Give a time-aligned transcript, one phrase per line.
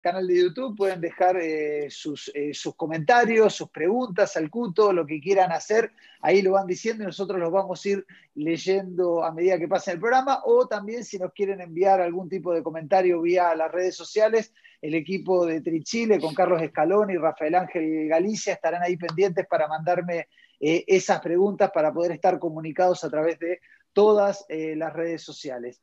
[0.00, 5.06] canal de YouTube, pueden dejar eh, sus, eh, sus, comentarios, sus preguntas al CUTO, lo
[5.06, 9.32] que quieran hacer, ahí lo van diciendo y nosotros los vamos a ir leyendo a
[9.32, 13.20] medida que pase el programa, o también si nos quieren enviar algún tipo de comentario
[13.20, 18.54] vía las redes sociales, el equipo de Trichile con Carlos Escalón y Rafael Ángel Galicia
[18.54, 20.28] estarán ahí pendientes para mandarme
[20.58, 23.60] eh, esas preguntas para poder estar comunicados a través de
[23.92, 25.82] todas las redes sociales.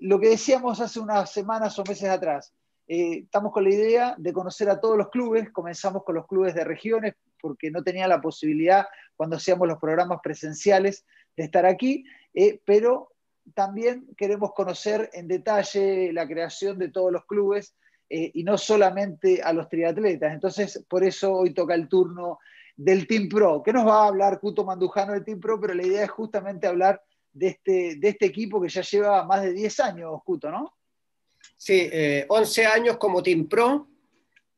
[0.00, 2.54] lo que decíamos hace unas semanas o meses atrás,
[2.88, 6.54] eh, estamos con la idea de conocer a todos los clubes, comenzamos con los clubes
[6.54, 11.04] de regiones porque no tenía la posibilidad cuando hacíamos los programas presenciales
[11.36, 13.12] de estar aquí, eh, pero
[13.54, 17.74] también queremos conocer en detalle la creación de todos los clubes
[18.08, 20.32] eh, y no solamente a los triatletas.
[20.32, 22.38] Entonces, por eso hoy toca el turno
[22.76, 23.62] del Team Pro.
[23.62, 25.60] ¿Qué nos va a hablar Cuto Mandujano del Team Pro?
[25.60, 27.02] Pero la idea es justamente hablar
[27.32, 30.74] de este, de este equipo que ya lleva más de 10 años, Cuto, ¿no?
[31.64, 31.88] Sí,
[32.26, 33.86] 11 eh, años como Team Pro,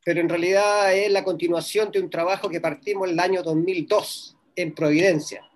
[0.02, 4.38] pero en realidad es la continuación de un trabajo que partimos en el año 2002
[4.56, 5.46] en Providencia,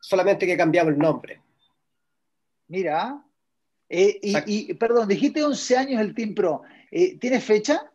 [0.00, 1.42] solamente que cambiamos el nombre.
[2.68, 3.24] Mira,
[3.88, 6.62] eh, y, perdón, dijiste 11 años el Team Pro,
[6.92, 7.92] eh, ¿tienes fecha?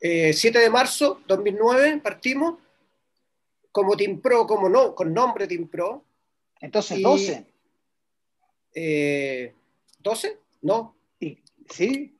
[0.00, 2.60] 7 de marzo 2009 partimos
[3.72, 6.04] como Team Pro, como no, con nombre Team Pro.
[6.60, 7.46] Entonces, 12.
[10.00, 10.38] ¿12?
[10.62, 10.97] No,
[11.70, 12.18] ¿Sí?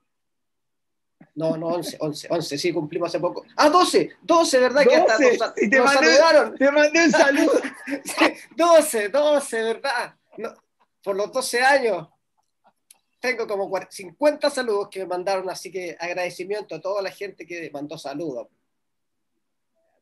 [1.34, 3.44] No, no, 11, 11, 11, sí, cumplimos hace poco.
[3.56, 4.84] Ah, 12, 12, ¿verdad?
[4.84, 6.56] que hasta y te, mandé, saludaron.
[6.56, 7.60] te mandé un saludo.
[8.56, 10.16] 12, 12, ¿verdad?
[11.02, 12.08] por los 12 años.
[13.20, 17.70] Tengo como 50 saludos que me mandaron, así que agradecimiento a toda la gente que
[17.72, 18.48] mandó saludos.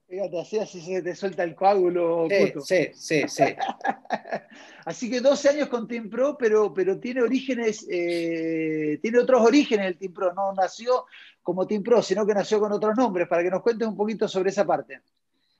[0.08, 2.28] Fíjate, así, así se te suelta el coágulo.
[2.64, 3.44] Sí, sí, sí,
[4.84, 9.86] así que 12 años con Team Pro, pero, pero tiene orígenes, eh, tiene otros orígenes
[9.86, 10.32] el Team Pro.
[10.32, 11.06] No nació
[11.42, 14.28] como Team Pro, sino que nació con otros nombres, para que nos cuentes un poquito
[14.28, 15.00] sobre esa parte.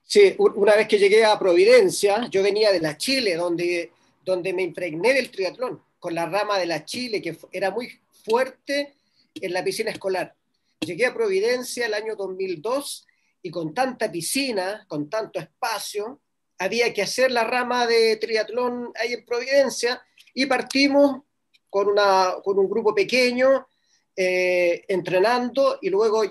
[0.03, 3.91] Sí, una vez que llegué a Providencia, yo venía de la Chile, donde,
[4.23, 7.89] donde me impregné del triatlón, con la rama de la Chile, que era muy
[8.23, 8.95] fuerte
[9.35, 10.33] en la piscina escolar.
[10.79, 13.06] Llegué a Providencia el año 2002
[13.47, 16.19] y con tanta piscina, con tanto espacio,
[16.59, 20.01] había que hacer la rama de triatlón ahí en Providencia
[20.33, 21.21] y partimos
[21.69, 23.69] con, una, con un grupo pequeño,
[24.13, 26.23] eh, entrenando y luego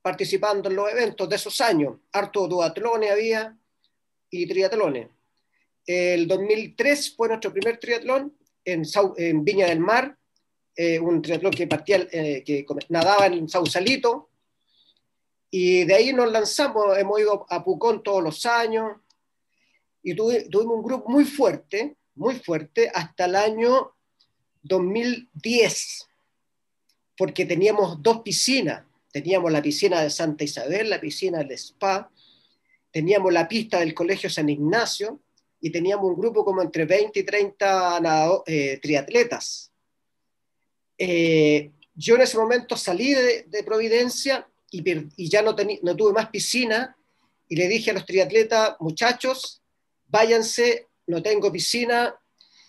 [0.00, 1.96] participando en los eventos de esos años.
[2.12, 3.58] Harto duatlones había
[4.30, 5.08] y triatlones.
[5.84, 8.84] El 2003 fue nuestro primer triatlón en,
[9.16, 10.16] en Viña del Mar,
[10.76, 14.29] eh, un triatlón que partía, eh, que nadaba en Sausalito,
[15.50, 18.98] y de ahí nos lanzamos, hemos ido a Pucón todos los años
[20.02, 23.92] y tuvimos un grupo muy fuerte, muy fuerte, hasta el año
[24.62, 26.08] 2010,
[27.16, 28.84] porque teníamos dos piscinas.
[29.12, 32.08] Teníamos la piscina de Santa Isabel, la piscina del Spa,
[32.92, 35.20] teníamos la pista del Colegio San Ignacio
[35.60, 39.72] y teníamos un grupo como entre 20 y 30 eh, triatletas.
[40.96, 46.96] Eh, yo en ese momento salí de Providencia y, ya no, no tuve más piscina
[47.48, 49.60] y le dije a los triatletas, muchachos,
[50.06, 52.14] váyanse, no tengo piscina,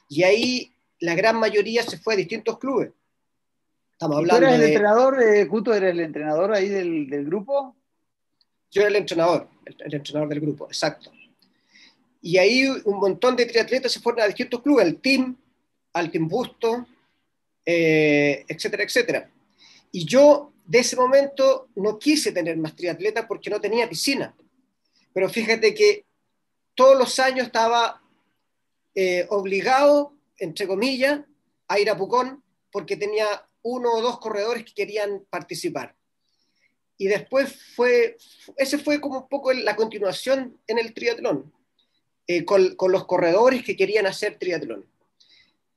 [0.09, 2.91] y ahí la gran mayoría se fue a distintos clubes.
[3.93, 7.75] Estamos hablando ¿Tú eres el entrenador, eh, Cuto, eres el entrenador ahí del, del, grupo?
[8.71, 11.11] Yo era el entrenador, el, entrenador del grupo, exacto.
[12.23, 15.37] Y ahí un montón de triatletas se fueron a distintos clubes, al Team,
[15.93, 16.87] al Team Busto,
[17.63, 19.29] eh, etcétera, etcétera.
[19.91, 24.33] Y yo de ese momento no quise tener más triatleta porque no tenía piscina.
[25.13, 26.05] Pero fíjate que
[26.75, 28.01] todos los años estaba
[28.95, 31.19] eh, obligado, entre comillas,
[31.67, 33.27] a ir a Pucón porque tenía
[33.63, 35.93] uno o dos corredores que querían participar.
[36.97, 38.15] Y después fue,
[38.55, 41.53] ese fue como un poco la continuación en el triatlón,
[42.27, 44.89] eh, con los corredores que querían hacer triatlón.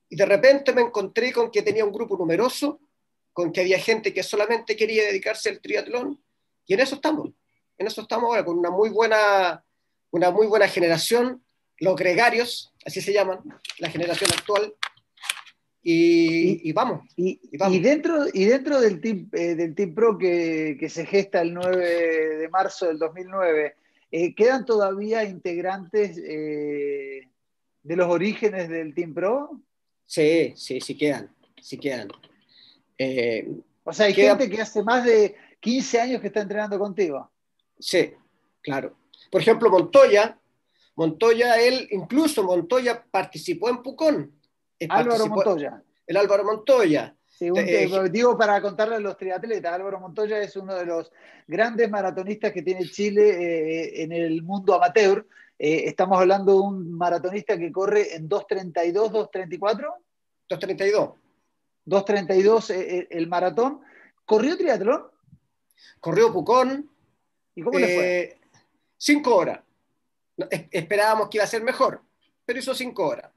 [0.09, 2.78] Y de repente me encontré con que tenía un grupo numeroso
[3.34, 6.22] con que había gente que solamente quería dedicarse al triatlón,
[6.66, 7.31] y en eso estamos,
[7.77, 9.63] en eso estamos ahora, con una muy buena,
[10.10, 11.45] una muy buena generación,
[11.78, 13.41] los gregarios, así se llaman,
[13.78, 14.75] la generación actual,
[15.86, 17.39] y, vamos, y,
[17.81, 22.39] dentro, y dentro del Team, eh, del team Pro que, que, se gesta el 9
[22.39, 23.75] de marzo del 2009,
[24.10, 27.28] eh, ¿quedan todavía integrantes eh,
[27.83, 29.60] de los orígenes del Team Pro?
[30.07, 32.09] Sí, sí, sí quedan, sí quedan.
[32.98, 33.48] Eh,
[33.82, 37.30] o sea, hay gente que hace más de 15 años que está entrenando contigo.
[37.78, 38.12] Sí,
[38.62, 38.96] claro.
[39.30, 40.38] Por ejemplo, Montoya,
[40.96, 44.32] Montoya, él, incluso Montoya participó en Pucón.
[44.88, 45.82] Álvaro Montoya.
[46.06, 47.16] El Álvaro Montoya.
[48.10, 51.10] digo para contarle a los triatletas, Álvaro Montoya es uno de los
[51.46, 55.26] grandes maratonistas que tiene Chile en el mundo amateur.
[55.58, 59.94] estamos hablando de un maratonista que corre en 2.32, 2.34.
[60.48, 61.23] 2.32.
[61.86, 63.81] 2.32 el maratón.
[64.25, 65.04] ¿Corrió triatlón?
[66.01, 66.91] Corrió Pucón.
[67.54, 68.39] ¿Y cómo le fue?
[68.97, 69.60] Cinco horas.
[70.71, 72.03] Esperábamos que iba a ser mejor,
[72.45, 73.31] pero hizo cinco horas.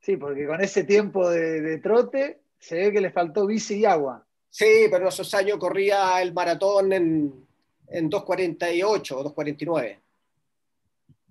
[0.00, 4.24] Sí, porque con ese tiempo de, trote se ve que le faltó bici y agua.
[4.48, 7.46] Sí, pero esos años corría el maratón en,
[7.88, 9.98] en 2.48 o 2.49.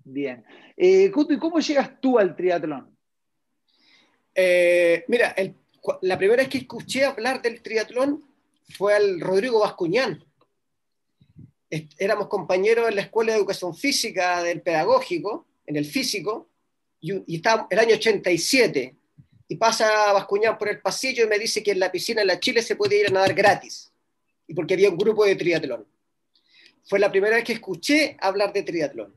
[0.04, 0.44] Bien.
[0.76, 2.96] Eh, ¿y cómo llegas tú al triatlón?
[4.34, 5.34] Eh, mira,
[6.02, 8.24] la primera vez que escuché hablar del triatlón
[8.76, 10.24] fue al Rodrigo Bascuñán.
[11.98, 16.48] Éramos compañeros en la Escuela de Educación Física del Pedagógico, en el físico,
[17.00, 18.96] y, está el año 87,
[19.48, 22.40] y pasa Bascuñán por el pasillo y me dice que en la piscina en la
[22.40, 23.92] Chile se puede ir a nadar gratis,
[24.46, 25.86] y porque había un grupo de triatlón.
[26.84, 29.14] Fue la primera vez que escuché hablar de triatlón.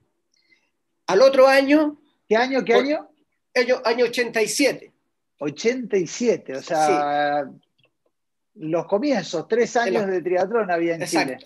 [1.07, 2.00] Al otro año...
[2.30, 2.63] ¿Qué año?
[2.63, 3.10] ¿Qué año?
[3.56, 4.93] Año, año 87.
[5.44, 7.50] 87, o sea,
[8.56, 11.38] los comienzos, tres años de triatlón había en Chile.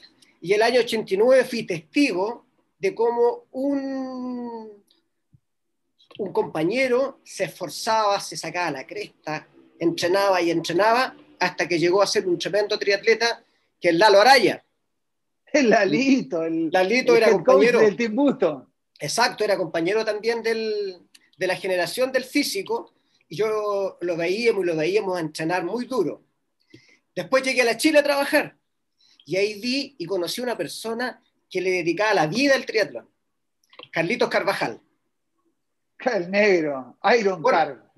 [0.41, 2.45] Y el año 89 fui testigo
[2.77, 4.83] de cómo un,
[6.19, 9.47] un compañero se esforzaba, se sacaba la cresta,
[9.79, 13.43] entrenaba y entrenaba hasta que llegó a ser un tremendo triatleta
[13.79, 14.63] que es Lalo Araya.
[15.53, 18.69] El Lalito, el, Lalito era compañero del Team Busto.
[18.99, 21.07] Exacto, era compañero también del,
[21.37, 22.93] de la generación del físico
[23.29, 26.23] y yo lo veíamos y lo veíamos a entrenar muy duro.
[27.15, 28.57] Después llegué a la Chile a trabajar
[29.25, 33.09] y ahí vi y conocí a una persona que le dedicaba la vida al triatlón,
[33.91, 34.81] Carlitos Carvajal.
[35.99, 37.91] El negro, Iron Car.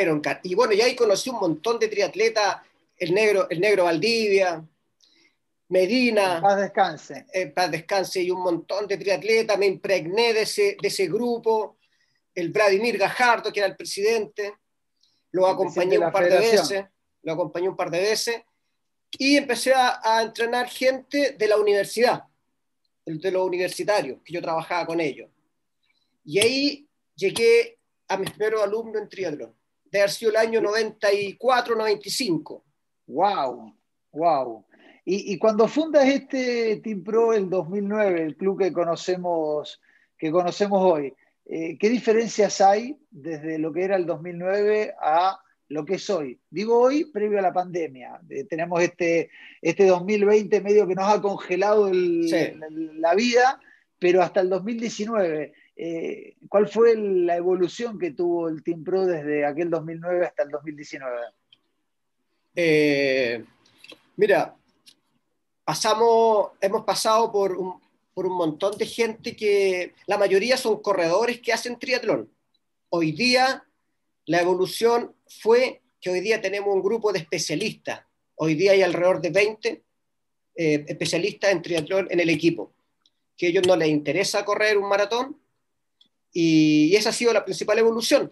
[0.00, 0.40] Iron Car.
[0.42, 2.62] Y bueno, y ahí conocí un montón de triatletas,
[2.96, 4.66] el negro, el negro Valdivia,
[5.68, 6.40] Medina.
[6.40, 7.26] Paz descanse.
[7.32, 11.76] Eh, paz descanse y un montón de triatletas, me impregné de ese, de ese grupo,
[12.34, 14.54] el Vladimir Gajardo, que era el presidente,
[15.32, 16.84] lo acompañé un par de veces,
[17.22, 18.42] lo acompañé un par de veces,
[19.18, 22.24] y empecé a, entrenar gente de la universidad,
[23.04, 25.28] de los universitarios, que yo trabajaba con ellos.
[26.24, 31.74] Y ahí llegué a mis primeros alumnos en triatlón, de haber sido el año 94,
[31.76, 32.64] 95.
[33.06, 33.74] ¡Wow!
[34.12, 34.64] ¡Wow!
[35.04, 39.80] Y, y, cuando fundas este Team Pro el 2009, el club que conocemos,
[40.16, 41.12] que conocemos hoy,
[41.44, 46.38] eh, ¿qué diferencias hay desde lo que era el 2009 a lo que es hoy?
[46.50, 48.20] Digo hoy, previo a la pandemia.
[48.28, 49.30] Eh, tenemos este,
[49.60, 53.60] este 2020 medio que nos ha congelado la, vida,
[53.98, 55.52] pero hasta el 2019.
[55.74, 60.50] Eh, ¿Cuál fue la evolución que tuvo el Team Pro desde aquel 2009 hasta el
[60.50, 61.18] 2019?
[64.16, 64.54] mira,
[65.64, 67.81] pasamos, hemos pasado por un,
[68.14, 72.30] por un montón de gente que la mayoría son corredores que hacen triatlón.
[72.90, 73.64] Hoy día
[74.26, 78.02] la evolución fue que hoy día tenemos un grupo de especialistas.
[78.34, 79.82] Hoy día hay alrededor de 20
[80.54, 82.74] eh, especialistas en triatlón en el equipo,
[83.36, 85.40] que a ellos no les interesa correr un maratón
[86.32, 88.30] y, esa ha sido la principal evolución.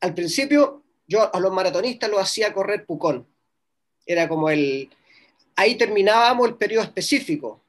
[0.00, 3.26] Al principio yo a los maratonistas los hacía correr Pucón.
[4.06, 4.90] Era como el...
[5.56, 7.60] Ahí terminábamos el periodo específico,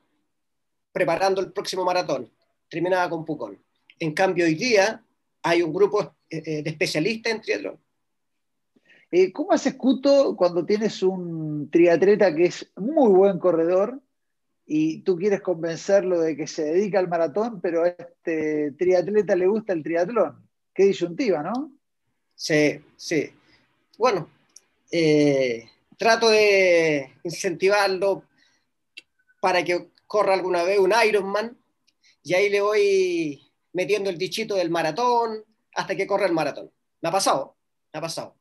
[0.91, 2.31] preparando el próximo maratón.
[2.69, 3.57] Terminaba con Pucón.
[3.99, 5.03] En cambio, hoy día
[5.41, 7.79] hay un grupo eh, eh, de especialistas en triatlón.
[9.11, 13.99] Eh, ¿Cómo haces, Cuto, cuando tienes un triatleta que es muy buen corredor
[14.65, 19.47] y tú quieres convencerlo de que se dedica al maratón, pero a este triatleta le
[19.47, 20.47] gusta el triatlón?
[20.73, 21.71] Qué disyuntiva, ¿no?
[22.35, 23.31] Sí, sí.
[23.97, 24.29] Bueno,
[25.97, 28.23] trato de incentivarlo
[29.41, 31.55] para que corra alguna vez un Ironman
[32.23, 36.71] y ahí le voy metiendo el dichito del maratón hasta que corre el maratón.
[36.99, 37.55] Me ha pasado,
[37.93, 38.35] me ha pasado.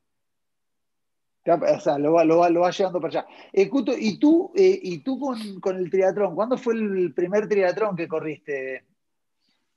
[1.45, 3.29] O sea, lo va, lo va, lo va llevando para allá.
[3.53, 6.35] Eh, ¿y tú, eh, y tú con, con, el triatlón?
[6.35, 8.85] ¿Cuándo fue el primer triatlón que corriste?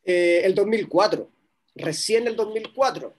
[0.06, 1.30] Eh, el 2004,
[1.76, 3.14] recién el 2004,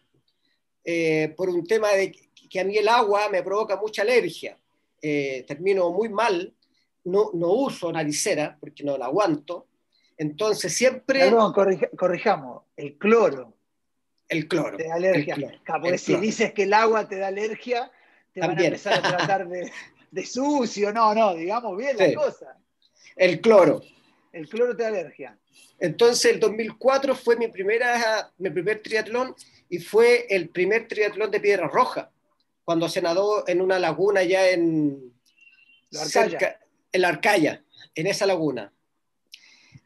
[1.36, 2.10] por un tema de
[2.50, 4.58] que a mí el agua me provoca mucha alergia.
[4.98, 6.54] termino muy mal
[7.04, 9.66] no, no uso naricera porque no la aguanto.
[10.16, 11.21] Entonces siempre...
[11.21, 11.52] Perdón,
[11.97, 13.56] corrijamos, el cloro.
[14.28, 14.76] El cloro.
[14.76, 15.61] Te da alergia.
[15.99, 17.90] si dices que el agua te da alergia,
[18.32, 20.92] te van a empezar a tratar de, sucio.
[20.92, 22.56] No, no, digamos bien la cosa.
[23.16, 23.82] El cloro.
[24.32, 25.38] El cloro te da alergia.
[25.78, 29.35] Entonces el 2004 fue mi, primera, mi primer triatlón
[29.68, 32.11] y fue el primer triatlón de Piedra Roja,
[32.64, 35.12] cuando se nadó en una laguna ya en,
[35.90, 36.61] cerca-
[36.92, 37.62] en la Arcaya,
[37.94, 38.72] en esa laguna.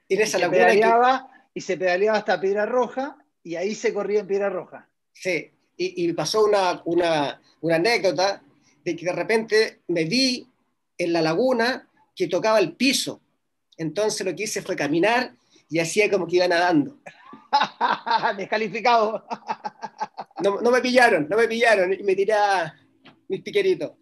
[0.08, 3.92] En esa se laguna que- pedaleaba y se pedaleaba hasta Piedra Roja y ahí se
[3.94, 4.88] corría en Piedra Roja.
[5.12, 8.42] Sí, y, y pasó una, una, una anécdota
[8.84, 10.46] de que de repente me vi
[10.98, 13.20] en la laguna que tocaba el piso.
[13.76, 15.32] Entonces lo que hice fue caminar
[15.68, 16.98] y hacía como que iba nadando.
[18.36, 19.26] Descalificado.
[20.42, 22.74] No, no me pillaron, no me pillaron y me tiré a
[23.28, 23.92] mis piqueritos.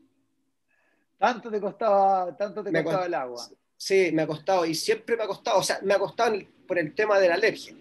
[1.18, 3.48] Tanto te costaba, tanto te costaba cost- el agua.
[3.76, 6.78] Sí, me ha costado y siempre me ha costado, o sea, me ha costado por
[6.78, 7.74] el tema de la alergia.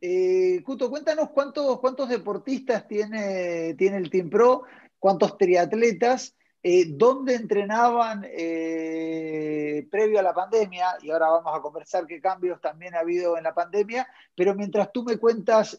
[0.00, 4.62] Eh, Cuto, cuéntanos cuántos, cuántos deportistas tiene, tiene el Team Pro,
[4.98, 12.06] cuántos triatletas, eh, dónde entrenaban eh, previo a la pandemia, y ahora vamos a conversar
[12.06, 15.76] qué cambios también ha habido en la pandemia, pero mientras tú me cuentas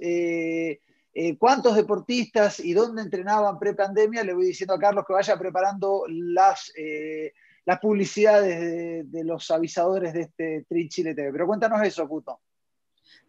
[1.14, 6.04] eh, cuántos deportistas y dónde entrenaban pre-pandemia, le voy diciendo a Carlos que vaya preparando
[6.08, 7.34] las, eh,
[7.66, 11.32] las publicidades de, de los avisadores de este Tri Chile TV.
[11.32, 12.40] Pero cuéntanos eso, Cuto.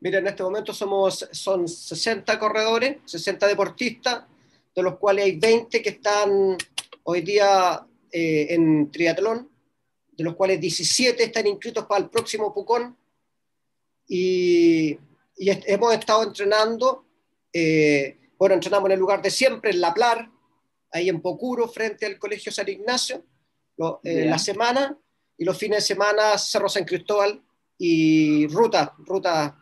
[0.01, 4.25] Mira, en este momento somos, son 60 corredores, 60 deportistas,
[4.75, 6.57] de los cuales hay 20 que están
[7.05, 9.51] hoy día eh, en triatlón,
[10.13, 12.97] de los cuales 17 están inscritos para el próximo Pucón.
[14.09, 14.99] Y,
[15.37, 17.07] y est- hemos estado entrenando,
[17.53, 20.31] eh, bueno, entrenamos en el lugar de siempre, en La Plar,
[20.91, 23.25] ahí en Pocuro, frente al Colegio San Ignacio,
[23.77, 24.99] lo- eh, la semana,
[25.39, 27.43] y los fines de semana Cerro San Cristóbal
[27.79, 29.57] y ruta, ruta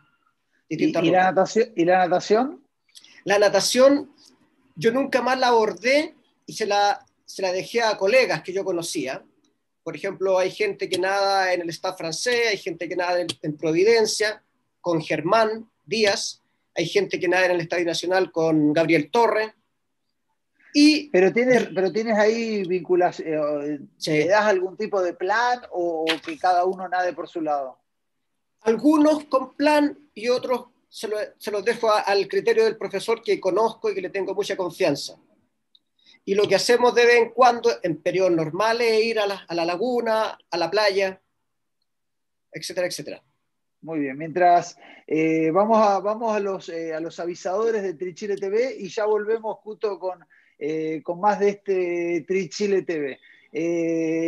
[0.67, 1.35] ¿Y, distintas y la rutas.
[1.35, 2.67] natación, ¿Y la natación?
[3.23, 4.15] La natación,
[4.75, 8.63] yo nunca más la abordé y se la, se la dejé a colegas que yo
[8.65, 9.23] conocía.
[9.83, 13.27] Por ejemplo, hay gente que nada en el Estado francés, hay gente que nada en,
[13.41, 14.43] en Providencia,
[14.81, 16.40] con Germán Díaz,
[16.75, 19.53] hay gente que nada en el Estadio Nacional con Gabriel Torre.
[20.73, 24.11] Y Pero tienes, pero tienes ahí vinculación, Sí.
[24.11, 27.77] ¿le das algún tipo de plan o, o que cada uno nade por su lado?
[28.63, 33.23] algunos con plan y otros se, lo- se los dejo a- al criterio del profesor
[33.23, 35.17] que conozco y que le tengo mucha confianza.
[36.25, 39.43] Y lo que hacemos de vez en cuando, en periodos normales, es ir a la,
[39.47, 41.19] a la laguna, a la playa,
[42.51, 43.23] etcétera, etcétera.
[43.83, 48.35] Muy bien, mientras eh, vamos, a, vamos a, los, eh, a los avisadores de Trichile
[48.35, 50.23] TV y ya volvemos justo con,
[50.59, 53.19] eh, con más de este Trichile TV.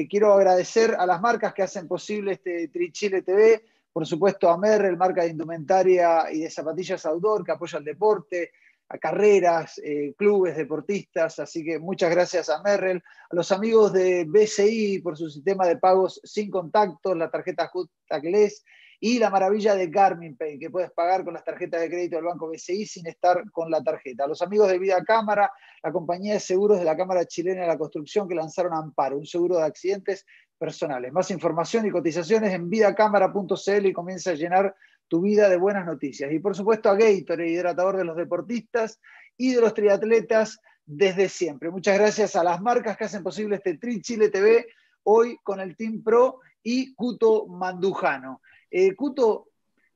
[0.10, 4.98] Quiero agradecer a las marcas que hacen posible este Trichile TV, por supuesto a Merrell,
[4.98, 8.51] marca de indumentaria y de zapatillas outdoor que apoya el deporte,
[8.89, 9.79] a carreras,
[10.17, 15.29] clubes, deportistas, así que muchas gracias a Merrell, a los amigos de BCI por su
[15.29, 17.72] sistema de pagos sin contacto, la tarjeta
[18.07, 18.65] Tacless
[19.05, 22.24] y la maravilla de Garmin Pay, que puedes pagar con las tarjetas de crédito del
[22.24, 24.25] Banco BCI sin estar con la tarjeta.
[24.25, 25.51] Los amigos de Vida Cámara,
[25.83, 29.25] la compañía de seguros de la Cámara Chilena de la Construcción que lanzaron Amparo, un
[29.25, 30.25] seguro de accidentes
[30.57, 31.12] personales.
[31.12, 34.74] Más información y cotizaciones en vidacámara.cl y comienza a llenar
[35.10, 36.31] tu vida de buenas noticias.
[36.31, 39.01] Y por supuesto a Gatorade, hidratador de los deportistas
[39.36, 41.72] y de los triatletas desde siempre.
[41.72, 44.65] Muchas gracias a las marcas que hacen posible este Tri Chile TV
[45.03, 48.39] hoy con el Team Pro y Cuto Mandujano.
[48.75, 49.49] Eh, Cuto,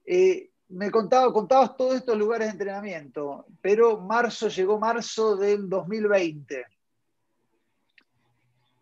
[0.05, 6.63] eh, me contaba, contabas todos estos lugares de entrenamiento, pero marzo llegó marzo del 2020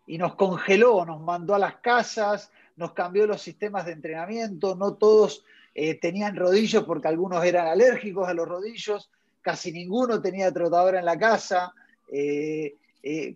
[0.06, 4.96] y nos congeló, nos mandó a las casas, nos cambió los sistemas de entrenamiento, no
[4.96, 9.10] todos eh, tenían rodillos porque algunos eran alérgicos a los rodillos,
[9.40, 11.72] casi ninguno tenía trotadora en la casa.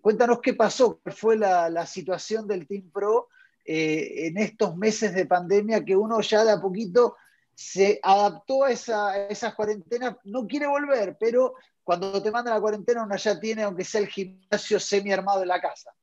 [0.01, 3.29] Cuéntanos qué pasó, cuál fue la situación del Team Pro
[3.65, 7.15] eh, en estos meses de pandemia que uno ya de a poquito
[7.53, 12.55] se adaptó a, esa, a esas cuarentenas, no quiere volver, pero cuando te mandan a
[12.57, 15.93] la cuarentena uno ya tiene, aunque sea el gimnasio semi armado en la casa.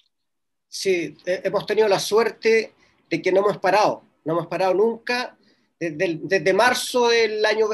[0.68, 2.74] Sí, eh, hemos tenido la suerte
[3.08, 5.36] de que no hemos parado, no hemos parado nunca
[5.80, 7.68] desde, desde marzo del año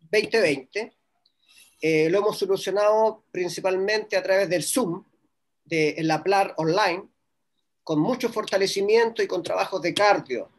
[0.00, 0.92] 2020.
[1.80, 5.04] Eh, lo hemos solucionado principalmente a través del Zoom,
[5.64, 7.08] de la PLAR online,
[7.84, 10.50] con mucho fortalecimiento y con trabajos de cardio.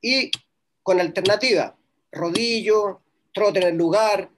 [0.00, 0.30] Y
[0.82, 1.76] con alternativa,
[2.10, 3.00] rodillo,
[3.32, 4.30] trote en el lugar.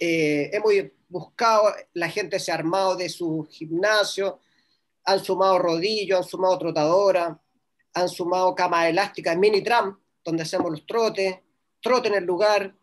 [0.00, 0.72] Eh, hemos
[1.08, 4.40] buscado, la gente se ha armado de su gimnasio,
[5.04, 7.40] han sumado rodillo, han sumado trotadora,
[7.94, 11.38] han sumado cama elástica, mini tram, donde hacemos los trotes,
[11.80, 12.74] trote en el lugar.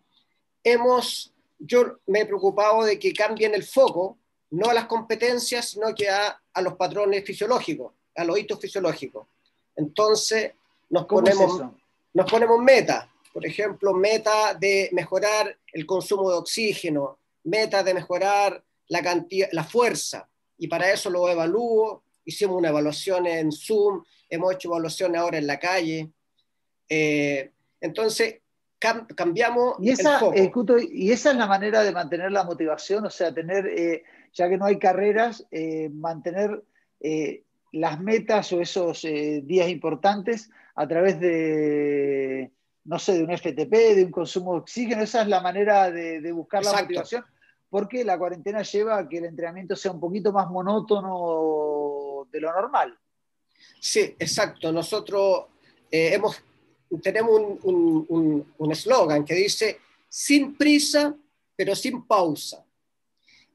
[0.64, 4.18] Hemos, yo me he preocupado de que cambien el foco,
[4.52, 9.28] no a las competencias, sino que a, a los patrones fisiológicos, a los hitos fisiológicos.
[9.76, 10.54] Entonces,
[10.90, 11.68] nos ponemos, es
[12.14, 18.64] nos ponemos meta, por ejemplo, meta de mejorar el consumo de oxígeno, meta de mejorar
[18.88, 22.04] la, cantidad, la fuerza, y para eso lo evalúo.
[22.26, 26.12] Hicimos una evaluación en Zoom, hemos hecho evaluaciones ahora en la calle.
[26.88, 27.52] Eh,
[27.82, 28.36] entonces,
[28.80, 30.78] cambiamos y esa, el foco.
[30.80, 34.04] y esa es la manera de mantener la motivación, o sea, tener, eh,
[34.34, 36.64] ya que no hay carreras, eh, mantener
[37.74, 42.52] las metas o esos días importantes a través de,
[42.86, 45.04] no sé, de un FTP, de un consumo de oxígeno.
[45.04, 47.26] Esa es la manera de, buscar la motivación,
[47.70, 52.54] porque la cuarentena lleva a que el entrenamiento sea un poquito más monótono de lo
[52.54, 52.98] normal.
[53.80, 54.72] Sí, exacto.
[54.72, 55.46] Nosotros
[55.92, 56.42] eh, hemos,
[57.02, 61.16] tenemos un eslogan que dice, sin prisa,
[61.56, 62.64] pero sin pausa.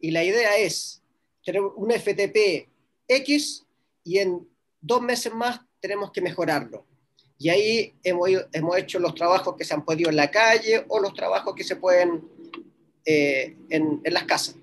[0.01, 1.03] Y la idea es
[1.45, 2.69] tener un FTP
[3.07, 3.65] X
[4.09, 4.49] y en
[4.81, 6.87] dos meses más tenemos que mejorarlo.
[7.37, 10.99] Y ahí hemos, hemos hecho los trabajos que se han podido en la calle o
[10.99, 12.27] los trabajos que se pueden
[13.05, 14.57] eh, en, en, las casas.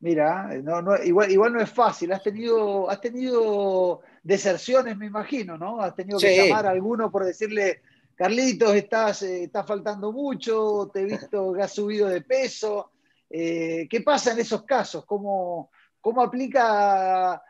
[0.00, 2.12] Mira, no, no, igual, igual no es fácil.
[2.12, 5.80] Has tenido, has tenido deserciones, me imagino, ¿no?
[5.80, 7.82] Has tenido que llamar a alguno por decirle,
[8.16, 12.90] Carlitos, estás, eh, estás faltando mucho, te he visto que has subido de peso.
[13.30, 15.04] Eh, ¿Qué pasa en esos casos?
[15.06, 17.40] ¿Cómo, cómo aplica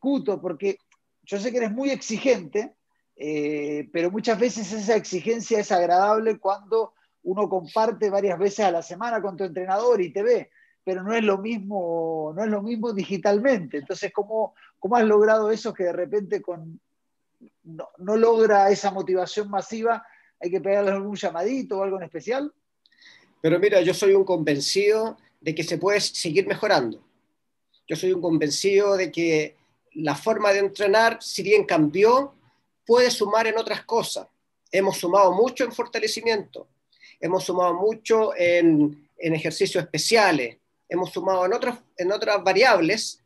[0.00, 0.40] Cuto?
[0.40, 0.78] Porque
[1.22, 2.74] yo sé que eres muy exigente,
[3.16, 8.82] eh, pero muchas veces esa exigencia es agradable cuando uno comparte varias veces a la
[8.82, 10.50] semana con tu entrenador y te ve,
[10.84, 13.78] pero no es lo mismo, no es lo mismo digitalmente.
[13.78, 16.80] Entonces, ¿cómo, cómo has logrado eso que de repente con,
[17.64, 20.06] no, no logra esa motivación masiva?
[20.40, 22.52] ¿Hay que pegarle algún llamadito o algo en especial?
[23.42, 27.07] Pero mira, yo soy un convencido de que se puede seguir mejorando.
[27.88, 29.56] Yo soy un convencido de que
[29.94, 32.34] la forma de entrenar, si bien cambió,
[32.86, 34.28] puede sumar en otras cosas.
[34.70, 36.68] Hemos sumado mucho en fortalecimiento,
[37.18, 43.22] hemos sumado mucho en, ejercicios especiales, hemos sumado en, otras en otras variables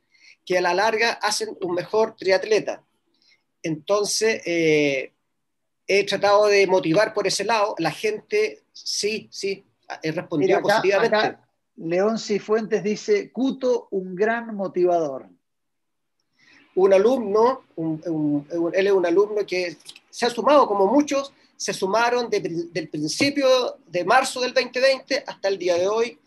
[0.46, 2.82] que a la larga hacen un mejor triatleta.
[3.62, 5.12] Entonces, eh,
[5.86, 7.74] he tratado de motivar por ese lado.
[7.78, 9.64] La gente, sí, sí,
[10.02, 11.41] he respondido positivamente.
[11.76, 15.28] León Cifuentes dice, Cuto, un gran motivador
[16.74, 19.76] un alumno, él es un alumno que
[20.10, 25.58] se ha sumado, como muchos, se sumaron del principio de marzo del 2020 hasta el
[25.58, 26.18] día de hoy,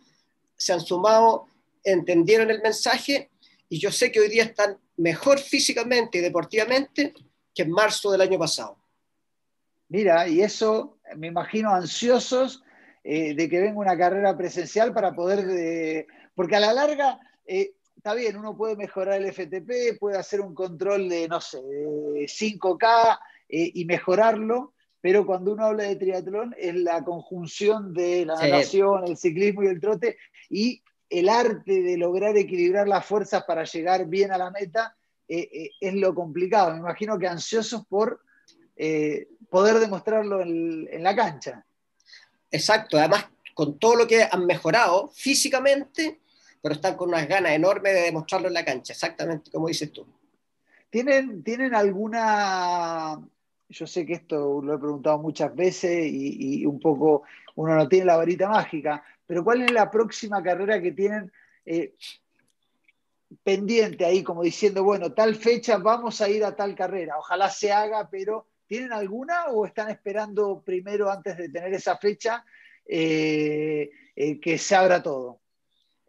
[0.55, 1.47] se han sumado,
[1.83, 3.29] entendieron el mensaje
[3.67, 7.13] y yo sé que hoy día están mejor físicamente y deportivamente
[7.53, 8.77] que en marzo del año pasado.
[9.89, 12.63] Mira, y eso me imagino ansiosos
[13.05, 18.13] eh, de que venga una carrera presencial para poder, porque a la larga eh, está
[18.13, 23.71] bien, uno puede mejorar el FTP, puede hacer un control de, no sé, 5K eh,
[23.73, 29.17] y mejorarlo, pero cuando uno habla de triatlón es la conjunción de la natación, el
[29.17, 30.17] ciclismo y el trote
[30.51, 34.95] y el arte de lograr equilibrar las fuerzas para llegar bien a la meta
[35.27, 36.73] eh, eh, es lo complicado.
[36.73, 38.21] Me imagino que ansiosos por
[39.49, 41.65] poder demostrarlo en, en la cancha.
[42.55, 46.21] Exacto, además con todo lo que han mejorado físicamente,
[46.61, 50.07] pero están con unas ganas enormes de demostrarlo en la cancha, exactamente como dices tú.
[50.89, 53.19] ¿Tienen, ¿Tienen alguna,
[53.67, 57.23] yo sé que esto lo he preguntado muchas veces y, un poco
[57.55, 61.29] uno no tiene la varita mágica, pero ¿cuál es la próxima carrera que tienen
[61.65, 61.93] eh,
[63.43, 67.73] pendiente ahí, como diciendo, bueno, tal fecha vamos a ir a tal carrera, ojalá se
[67.73, 72.43] haga, pero ¿tienen alguna o están esperando primero antes de tener esa fecha
[72.85, 75.39] eh, eh, que se abra todo?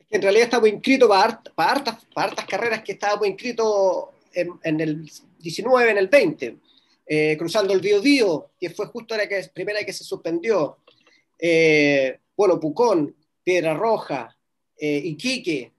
[0.09, 4.81] en realidad estábamos inscritos para, para, hartas, para hartas carreras que estábamos inscritos en, en,
[4.81, 6.57] el 19, en el 20,
[7.07, 10.79] eh, cruzando el Río Dío, que fue justo la que, primera que se suspendió.
[12.37, 14.37] Bueno, Pucón, Piedra Roja,
[14.79, 15.73] Iquique,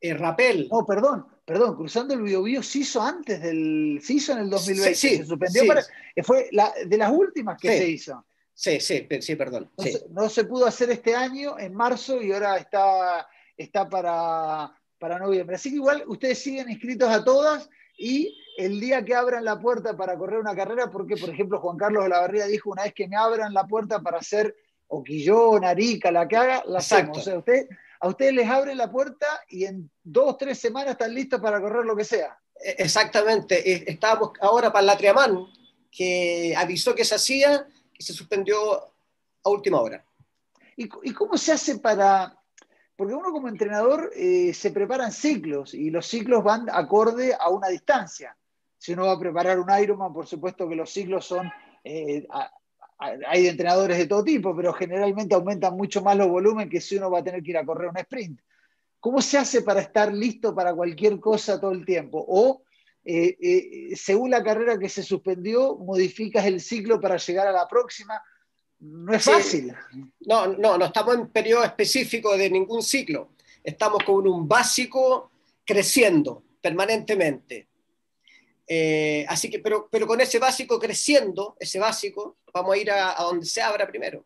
[0.00, 0.68] Rapel.
[0.70, 4.50] No, perdón, perdón, cruzando el Río Dío se hizo antes del, se hizo en el
[4.50, 5.68] 2020, sí, se suspendió sí.
[5.68, 5.82] para,
[6.22, 8.26] fue la, de las últimas que se hizo.
[8.52, 9.70] Sí, sí, sí, perdón.
[9.78, 14.72] No se, no, se, pudo hacer este año, en marzo, y ahora está está para,
[14.98, 15.56] para noviembre.
[15.56, 19.96] Así que igual ustedes siguen inscritos a todas y el día que abran la puerta
[19.96, 22.94] para correr una carrera, porque por ejemplo Juan Carlos de la Barría dijo una vez
[22.94, 24.54] que me abran la puerta para hacer
[24.88, 27.18] Oquillón, Arica, la que haga, la hacemos.
[27.18, 27.68] O sea, usted,
[28.00, 31.84] a ustedes les abren la puerta y en dos, tres semanas están listos para correr
[31.84, 32.38] lo que sea.
[32.62, 33.90] E, exactamente.
[33.90, 35.46] Estábamos ahora para la Triamán,
[35.90, 38.58] que avisó que se hacía y se suspendió
[39.44, 40.04] a última hora.
[40.76, 42.36] ¿Y, y cómo se hace para,
[42.96, 47.50] porque uno como entrenador eh, se prepara en ciclos y los ciclos van acorde a
[47.50, 48.36] una distancia.
[48.78, 51.50] Si uno va a preparar un Ironman, por supuesto que los ciclos son,
[51.84, 52.50] eh, a,
[52.98, 57.10] hay entrenadores de todo tipo, pero generalmente aumentan mucho más los volúmenes que si uno
[57.10, 58.40] va a tener que ir a correr un sprint.
[59.06, 62.24] ¿cómo se hace para estar listo para cualquier cosa todo el tiempo?
[62.26, 62.64] O
[63.04, 67.68] eh, eh, según la carrera que se suspendió, modificas el ciclo para llegar a la
[67.68, 68.20] próxima.
[68.80, 69.72] No es fácil.
[70.26, 73.30] No, no, no estamos en periodo específico de ningún ciclo.
[73.62, 75.30] Estamos con un básico
[75.64, 77.68] creciendo permanentemente.
[78.66, 83.14] Eh, así que, pero, pero con ese básico creciendo, ese básico, vamos a ir a,
[83.20, 84.24] donde se abra primero.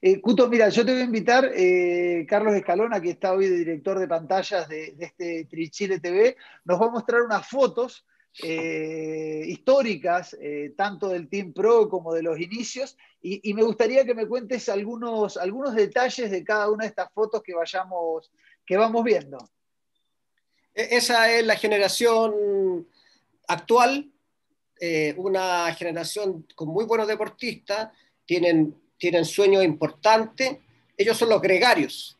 [0.00, 3.56] Eh, Cuto, mira, yo te voy a invitar, eh, Carlos Escalona, que está hoy de
[3.56, 8.04] director de pantallas de, este Trichile TV, nos va a mostrar unas fotos
[8.40, 10.36] históricas,
[10.76, 15.36] tanto del Team Pro como de los inicios, y, me gustaría que me cuentes algunos,
[15.36, 18.30] algunos detalles de cada una de estas fotos que, vayamos,
[18.64, 19.38] que vamos viendo.
[20.72, 22.86] E, esa es la generación
[23.48, 24.10] actual,
[24.80, 27.90] eh, una generación con muy buenos deportistas,
[28.24, 30.58] tienen, tienen sueños importantes,
[30.96, 32.16] ellos son los gregarios.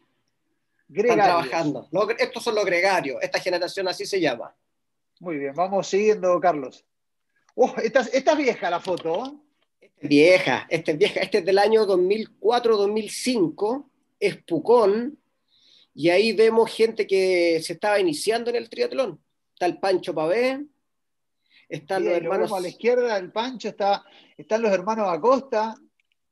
[0.93, 1.88] Están trabajando.
[2.19, 4.57] estos son los gregarios, esta generación así se llama.
[5.21, 6.85] Muy bien, vamos siguiendo, Carlos.
[7.55, 9.43] Oh, esta, esta, es vieja la foto.
[10.01, 11.21] Vieja, esta es vieja.
[11.21, 13.85] Este es del año 2004-2005,
[14.21, 15.19] es Pucón,
[15.95, 19.21] y ahí vemos gente que se estaba iniciando en el triatlón.
[19.53, 20.64] Está el Pancho Pavé,
[21.68, 22.52] están los hermanos.
[22.52, 24.04] A la izquierda del Pancho está,
[24.37, 25.74] están los hermanos Acosta.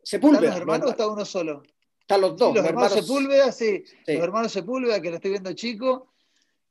[0.03, 0.41] Sepúlveda.
[0.41, 1.63] ¿Están los hermanos o está uno solo?
[2.01, 2.55] Están los dos.
[2.55, 6.13] los, hermanos, Sepúlveda, sí, Los hermanos Sepúlveda, que lo estoy viendo chico.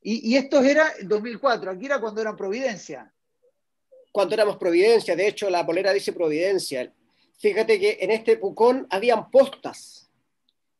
[0.00, 3.12] Y, y estos era el 2004, aquí era cuando eran Providencia.
[4.10, 6.90] Cuando éramos Providencia, de hecho la polera dice Providencia.
[7.38, 10.08] Fíjate que en este Pucón habían postas.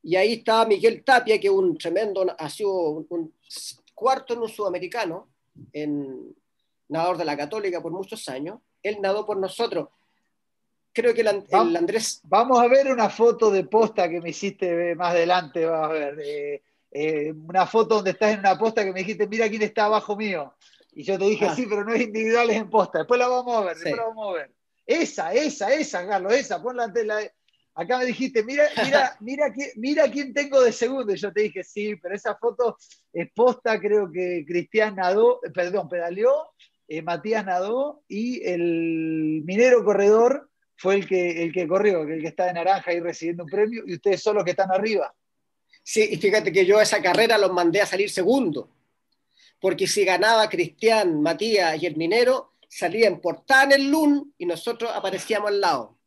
[0.02, 3.34] Y ahí estaba Miguel Tapia, que un tremendo, ha sido un
[3.94, 5.28] cuarto en un sudamericano,
[5.72, 6.34] en,
[6.88, 9.88] nadador de la Católica por muchos años, él nadó por nosotros.
[10.92, 12.20] Creo que el, Andrés...
[12.24, 16.18] Vamos a ver una foto de posta que me hiciste más adelante, vamos a ver.
[16.24, 19.84] Eh, eh, una foto donde estás en una posta que me dijiste, mira quién está
[19.84, 20.54] abajo mío.
[20.94, 21.54] Y yo te dije, ah.
[21.54, 23.00] sí, pero no es individuales en posta.
[23.00, 24.54] Después la vamos a ver, después la vamos a ver.
[24.86, 27.20] Esa, esa, esa, Carlos, esa, ponla ante la...
[27.74, 31.12] Acá me dijiste, mira, mira, mira, mira quién tengo de segundo.
[31.12, 32.78] Y yo te dije, sí, pero esa foto
[33.12, 36.54] es posta, creo que Cristian nadó, perdón, pedaleó
[36.88, 42.28] eh, Matías nadó y el minero corredor fue el que, el que corrió, el que
[42.28, 45.14] está de naranja ahí recibiendo un premio, y ustedes son los que están arriba.
[45.82, 48.70] Sí, y fíjate que yo a esa carrera los mandé a salir segundo,
[49.60, 54.90] porque si ganaba Cristian, Matías y el minero, salían por en el LUN y nosotros
[54.94, 55.98] aparecíamos al lado.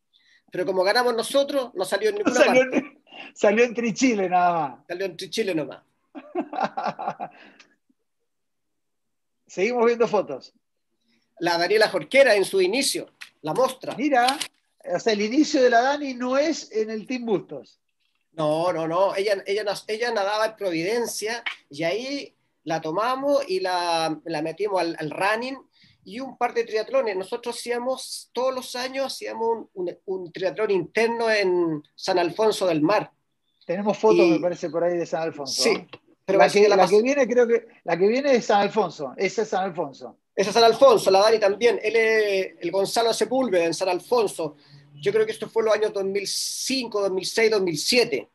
[0.52, 3.02] Pero como ganamos nosotros, no salió en ninguna salió, parte.
[3.34, 4.86] Salió en Trichile nada más.
[4.86, 5.82] Salió en Trichile nomás.
[9.46, 10.54] Seguimos viendo fotos
[11.40, 13.08] la Daniela Jorquera en su inicio,
[13.42, 13.94] la mostra.
[13.96, 14.38] Mira,
[14.98, 17.80] sea, el inicio de la Dani no es en el Team Bustos.
[18.32, 24.20] No, no, no, ella, ella, ella nadaba en Providencia y ahí la tomamos y la,
[24.24, 25.58] la metimos al, al, running
[26.04, 27.16] y un par de triatlones.
[27.16, 33.10] Nosotros hacíamos, todos los años hacíamos un, un, triatlón interno en San Alfonso del Mar.
[33.66, 35.62] Tenemos fotos, me parece, por ahí de San Alfonso.
[35.62, 35.86] Sí.
[36.24, 39.42] Pero la, que, la que viene, creo que, la que viene es San Alfonso, esa
[39.42, 40.19] es San Alfonso.
[40.40, 41.78] Esa es San Alfonso, la Dani también.
[41.82, 44.56] Él es el Gonzalo Sepúlveda en San Alfonso.
[44.94, 48.28] Yo creo que esto fue los años 2005, 2006, 2007.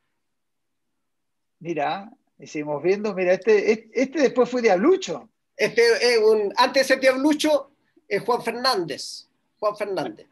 [1.61, 5.27] Mira, seguimos viendo, mira, este, este, después fue Diablucho.
[5.57, 7.71] Este es un, antes de ser Diablucho,
[8.07, 9.27] es Juan Fernández.
[9.57, 10.27] Juan Fernández.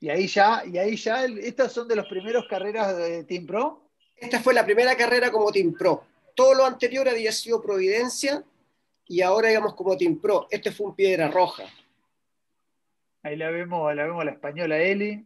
[0.00, 3.88] Y ahí ya, y ahí ya, estas son de las primeras carreras de Team Pro.
[4.16, 6.02] Esta fue la primera carrera como Team Pro.
[6.34, 8.44] Todo lo anterior había sido Providencia
[9.12, 10.48] y ahora digamos como Team Pro.
[10.50, 11.64] Este fue un piedra roja.
[13.22, 15.22] Ahí la vemos, la vemos a la española Eli.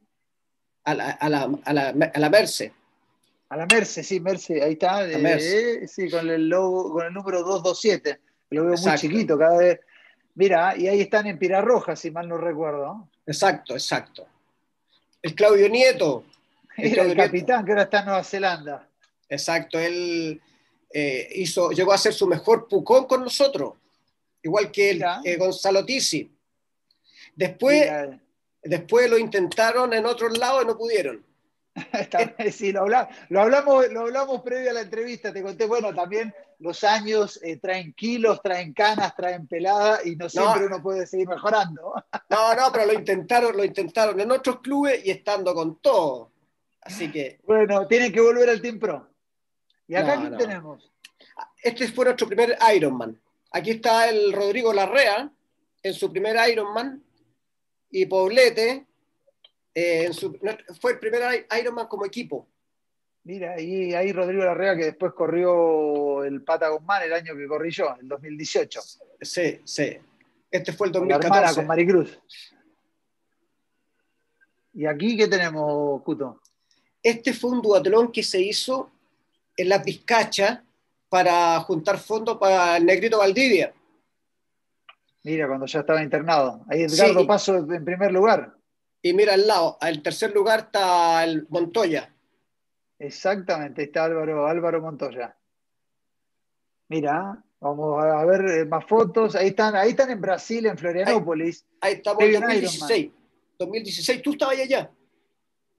[0.82, 2.72] A la, a la, a la, a la Merce.
[3.48, 5.08] A la Merce, sí, Merce, ahí está.
[5.08, 8.18] Eh, sí, con el logo, con el número 227.
[8.50, 9.80] Lo veo muy chiquito cada vez.
[10.34, 13.08] Mira, y ahí están en Pirarroja, si mal no recuerdo.
[13.24, 14.26] Exacto, exacto.
[15.22, 16.24] El Claudio Nieto.
[16.76, 18.88] El, el capitán que ahora está en Nueva Zelanda.
[19.28, 20.42] Exacto, él
[20.98, 23.74] eh, hizo, llegó a ser su mejor pucón con nosotros,
[24.42, 26.34] igual que el, eh, Gonzalo Tisi.
[27.34, 27.86] Después,
[28.62, 31.22] después lo intentaron en otros lados y no pudieron.
[32.50, 36.32] sí, lo hablamos, lo, hablamos, lo hablamos previo a la entrevista, te conté, bueno, también
[36.60, 41.28] los años eh, traen kilos, traen canas, traen pelada y no siempre uno puede seguir
[41.28, 41.92] mejorando.
[42.30, 46.32] no, no, pero lo intentaron, lo intentaron en otros clubes y estando con todo.
[46.80, 47.38] Así que.
[47.44, 49.10] Bueno, tienen que volver al Team Pro.
[49.88, 50.90] ¿Y acá quién tenemos?
[51.62, 53.20] Este fue nuestro primer Ironman.
[53.52, 55.30] Aquí está el Rodrigo Larrea
[55.82, 57.02] en su primer Ironman
[57.90, 58.86] y Poblete
[59.74, 60.10] eh,
[60.80, 62.48] fue el primer Ironman como equipo.
[63.24, 67.94] Mira, ahí, ahí Rodrigo Larrea que después corrió el Patagonman el año que corrí yo,
[68.00, 68.80] el 2018.
[69.20, 69.98] Sí, sí.
[70.50, 71.26] Este fue el Con la 2014.
[71.26, 72.20] hermana, con Maricruz.
[74.74, 76.40] ¿Y aquí qué tenemos, Cuto?
[77.02, 78.92] Este fue un duatlón que se hizo
[79.56, 80.64] en la Vizcacha
[81.08, 83.72] para juntar fondos para el Negrito Valdivia.
[85.24, 86.64] Mira, cuando ya estaba internado.
[86.68, 87.26] Ahí Edgardo Sí.
[87.26, 88.54] Paso en primer lugar.
[89.02, 92.12] Y mira al lado, al tercer lugar está el Montoya.
[92.98, 95.36] Exactamente, ahí está Álvaro, Álvaro Montoya.
[96.88, 99.34] Mira, vamos a ver eh, más fotos.
[99.36, 101.66] Ahí están, ahí están en Brasil, en Florianópolis.
[101.80, 103.12] Ahí estamos en Previo a 2016.
[103.58, 104.90] 2016, tú estabas allá.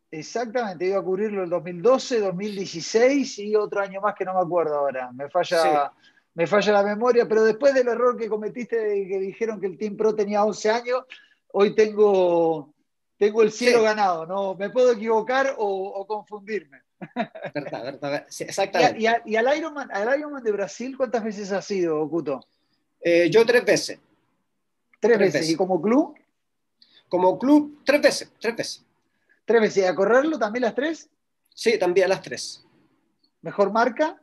[0.10, 4.76] Exactamente, iba a cubrirlo el 2012, 2016 y otro año más que no me acuerdo
[4.78, 5.12] ahora.
[5.12, 5.92] Me falla,
[6.34, 9.78] me falla la memoria, pero después del error que cometiste de que dijeron que el
[9.78, 11.02] Team Pro tenía 11 años,
[11.52, 12.74] hoy tengo,
[13.18, 13.84] tengo el cielo Sí.
[13.84, 14.26] ganado.
[14.26, 16.82] No, me puedo equivocar o, o confundirme.
[17.54, 18.26] Verdad, verdad.
[18.30, 19.00] Sí, Y, a- exactamente.
[19.02, 22.40] y a- y al, Ironman, al Ironman de Brasil, ¿cuántas veces has ido, Ocuto?
[23.02, 24.00] Eh, yo tres veces.
[25.00, 25.34] Tres, Tres veces.
[25.42, 25.50] veces.
[25.52, 26.16] ¿Y como club?
[27.10, 28.32] Como club, tres veces.
[28.40, 28.84] Tres veces.
[29.48, 29.84] Tres veces.
[29.84, 31.10] ¿Y a correrlo también las tres?
[31.56, 32.64] Sí, también las tres.
[33.42, 34.20] ¿Mejor marca?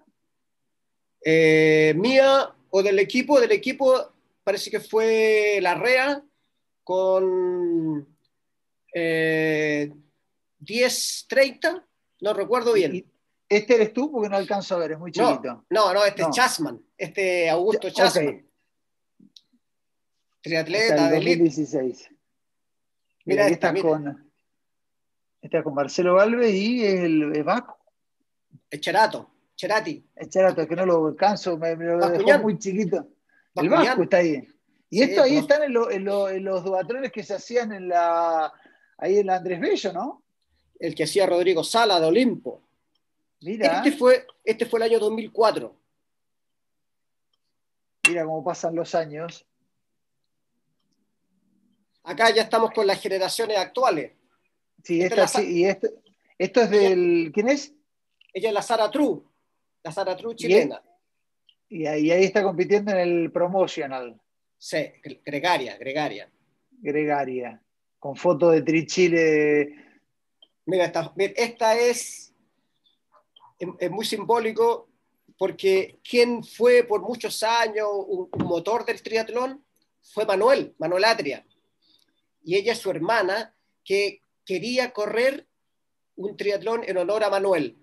[1.25, 4.13] Eh, mía o del equipo, del equipo
[4.45, 6.23] parece que fue la REA
[6.85, 8.07] con
[8.93, 9.91] eh,
[10.61, 11.83] 10-30,
[12.21, 12.95] no recuerdo bien.
[12.97, 13.07] Y-
[13.49, 14.11] ¿Este eres tú?
[14.13, 15.65] Porque no alcanzo a ver, es muy chiquito.
[15.71, 16.29] no, no, este No.
[16.31, 17.89] es Chasman, este Augusto.
[17.91, 18.47] Chasman,
[20.43, 21.37] triatleta de elite.
[21.45, 22.11] 2016.
[23.27, 23.89] Mira Mira, esta, mira.
[23.89, 24.24] con,
[25.47, 27.79] estás con Marcelo Galvez y el, el Vasco.
[28.81, 30.05] Cherato, Cherati.
[30.17, 32.97] Echarato, es que no lo alcanzo, me, me lo dejó muy chiquito.
[32.97, 33.85] El Bascuñán.
[33.85, 34.49] Vasco está ahí.
[34.91, 37.73] Y Sí, esto ahí están en, lo- en lo- en los duatrones que se hacían
[37.73, 38.53] en la,
[38.99, 40.23] ahí en la Andrés Bello, ¿no?
[40.81, 42.61] el que hacía Rodrigo Sala de Olimpo.
[43.41, 45.75] Mira, Este fue, este fue el año 2004.
[48.09, 49.47] mira cómo pasan los años.
[52.03, 54.13] Acá ya estamos con las generaciones actuales.
[54.85, 55.89] Sí, Esta esta, es la sí, y esto,
[56.39, 57.31] esto es del.
[57.35, 57.73] ¿Quién es?
[58.33, 59.23] Ella es la Sara True,
[59.83, 60.83] la Sara True chilena.
[61.69, 64.21] Y ahí, ahí está compitiendo en el Promotional,
[64.59, 66.31] Sí, Gre- Gregaria, Gregaria.
[66.71, 67.63] Gregaria,
[67.99, 69.75] con foto de Trichile.
[70.67, 72.33] Mira, esta, mira, esta es,
[73.59, 74.89] es, es muy simbólico
[75.39, 79.65] porque quien fue por muchos años un, un motor del triatlón
[80.03, 81.45] fue Manuel, Manuel Atria.
[82.45, 85.47] Y ella es su hermana que quería correr
[86.17, 87.77] un triatlón en honor a Manuel.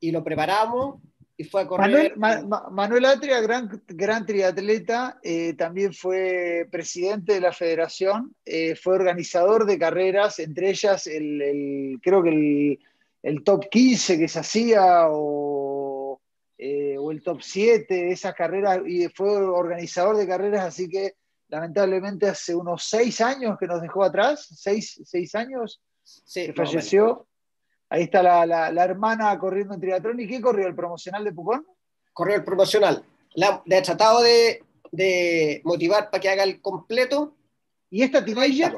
[0.00, 1.00] Y lo preparamos
[1.36, 2.16] y fue a correr.
[2.16, 9.64] Manuel, Ma- Atria, gran, triatleta, eh, también fue presidente de la federación, eh, fue organizador
[9.64, 12.78] de carreras, entre ellas el, creo que
[13.22, 16.20] el, top 15 que se hacía o,
[16.58, 21.14] eh, el top 7 de esas carreras, y fue organizador de carreras, así que
[21.48, 27.26] lamentablemente hace unos seis años que nos dejó atrás, seis, seis años Sí, que falleció.
[27.88, 30.20] Ahí está la, la- la hermana corriendo en triatlón.
[30.20, 30.66] ¿Y qué corrió?
[30.66, 31.66] ¿El promocional de Pucón?
[32.14, 33.04] correo el promocional.
[33.34, 37.34] La, le he tratado de, de motivar para que haga el completo.
[37.90, 38.76] ¿Y esta teenager?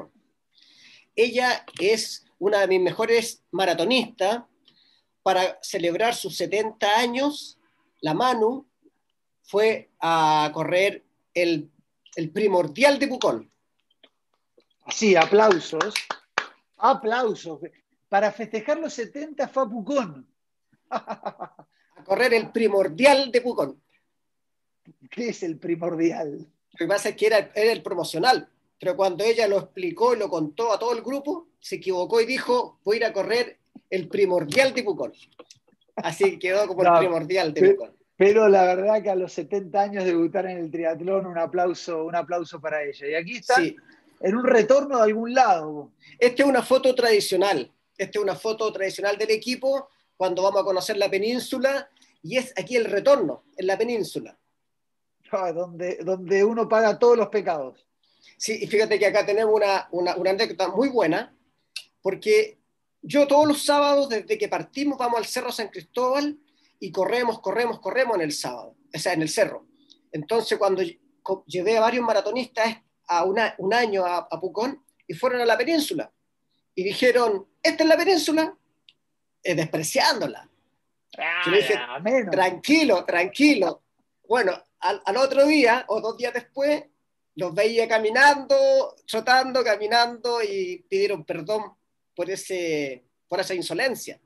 [1.17, 4.45] Ella es una de mis mejores maratonistas.
[5.23, 7.59] Para celebrar sus 70 años,
[8.03, 8.67] la Manu
[9.43, 11.71] fue a correr el,
[12.17, 13.51] el primordial de Pucón.
[14.89, 15.95] Sí, aplausos.
[16.91, 17.61] Aplausos.
[18.09, 20.27] Para festejar los 70 fue a Pucón.
[20.91, 21.65] A
[22.05, 23.81] correr el primordial de Pucón.
[25.11, 26.39] ¿Qué es el primordial?
[26.73, 30.19] Lo que pasa es que era, era el promocional, pero cuando ella lo explicó y
[30.19, 33.59] lo contó a todo el grupo, se equivocó y dijo, voy a ir a correr
[33.89, 35.13] el primordial de Pucón.
[35.97, 37.97] Así quedó como No, el primordial de pero- Pucón.
[38.17, 42.15] Pero la verdad que a los 70 años debutar en el triatlón, un aplauso, un
[42.15, 43.09] aplauso para ella.
[43.09, 43.75] Y aquí está Sí.
[44.25, 45.93] En un retorno de algún lado.
[46.19, 47.71] Esta es una foto tradicional.
[47.97, 51.91] Esta es una foto tradicional del equipo cuando vamos a conocer la península
[52.23, 54.37] y es aquí el retorno, en la península.
[55.31, 57.87] Ah, Donde, donde uno paga todos los pecados.
[58.39, 61.37] Sí, y fíjate que acá tenemos una, una, una anécdota muy buena,
[62.01, 62.59] porque
[63.03, 66.39] yo todos los sábados, desde que partimos, vamos al Cerro San Cristóbal
[66.81, 69.67] y corremos, corremos, corremos en el sábado, o sea, en el cerro.
[70.13, 70.83] Entonces, cuando
[71.47, 75.57] llevé a varios maratonistas a una- un año a, a Pucón y fueron a la
[75.59, 76.11] península
[76.75, 78.57] y dijeron, ¿esta es la península?
[79.43, 80.49] Eh, despreciándola.
[81.45, 82.03] Yo le dije, Ah.
[82.31, 83.83] Tranquilo, tranquilo.
[84.27, 86.83] Bueno, al, al otro día o dos días después,
[87.37, 91.63] los veía caminando, trotando, caminando y pidieron perdón
[92.15, 94.21] por, ese, por esa insolencia.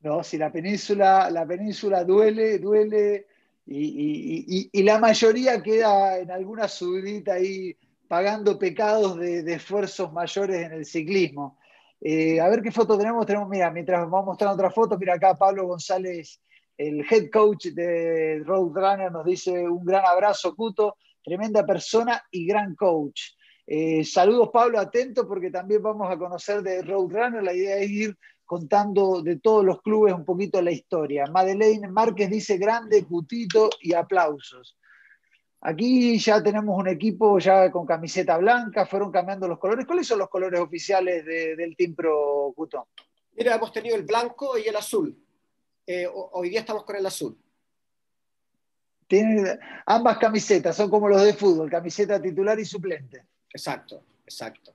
[0.00, 3.26] No, si la península, la península duele, duele,
[3.64, 7.76] y, la mayoría queda en alguna subida ahí
[8.12, 11.58] pagando pecados de, esfuerzos mayores en el ciclismo.
[11.98, 13.24] Eh, a ver qué foto tenemos.
[13.24, 16.38] Tenemos, mira, mientras vamos mostrando otra foto, mira acá Pablo González,
[16.76, 22.74] el head coach de Roadrunner, nos dice un gran abrazo, Cuto, tremenda persona y gran
[22.74, 23.30] coach.
[23.66, 27.42] Eh, saludos Pablo, atento porque también vamos a conocer de Roadrunner.
[27.42, 31.24] La idea es ir contando de todos los clubes un poquito la historia.
[31.32, 34.76] Madeleine Márquez dice grande, cutito y aplausos.
[35.62, 39.86] Aquí ya tenemos un equipo ya con camiseta blanca, fueron cambiando los colores.
[39.86, 42.88] ¿Cuáles son los colores oficiales del Team Pro Cuto?
[43.34, 45.16] Mira, hemos tenido el blanco y el azul.
[45.86, 47.38] Eh, hoy día estamos con el azul.
[49.06, 53.24] Tienen ambas camisetas, son como los de fútbol, camiseta titular y suplente.
[53.50, 54.74] Exacto, exacto.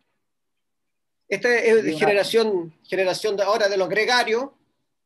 [1.27, 4.51] Esta es de generación, generación de ahora de los gregarios.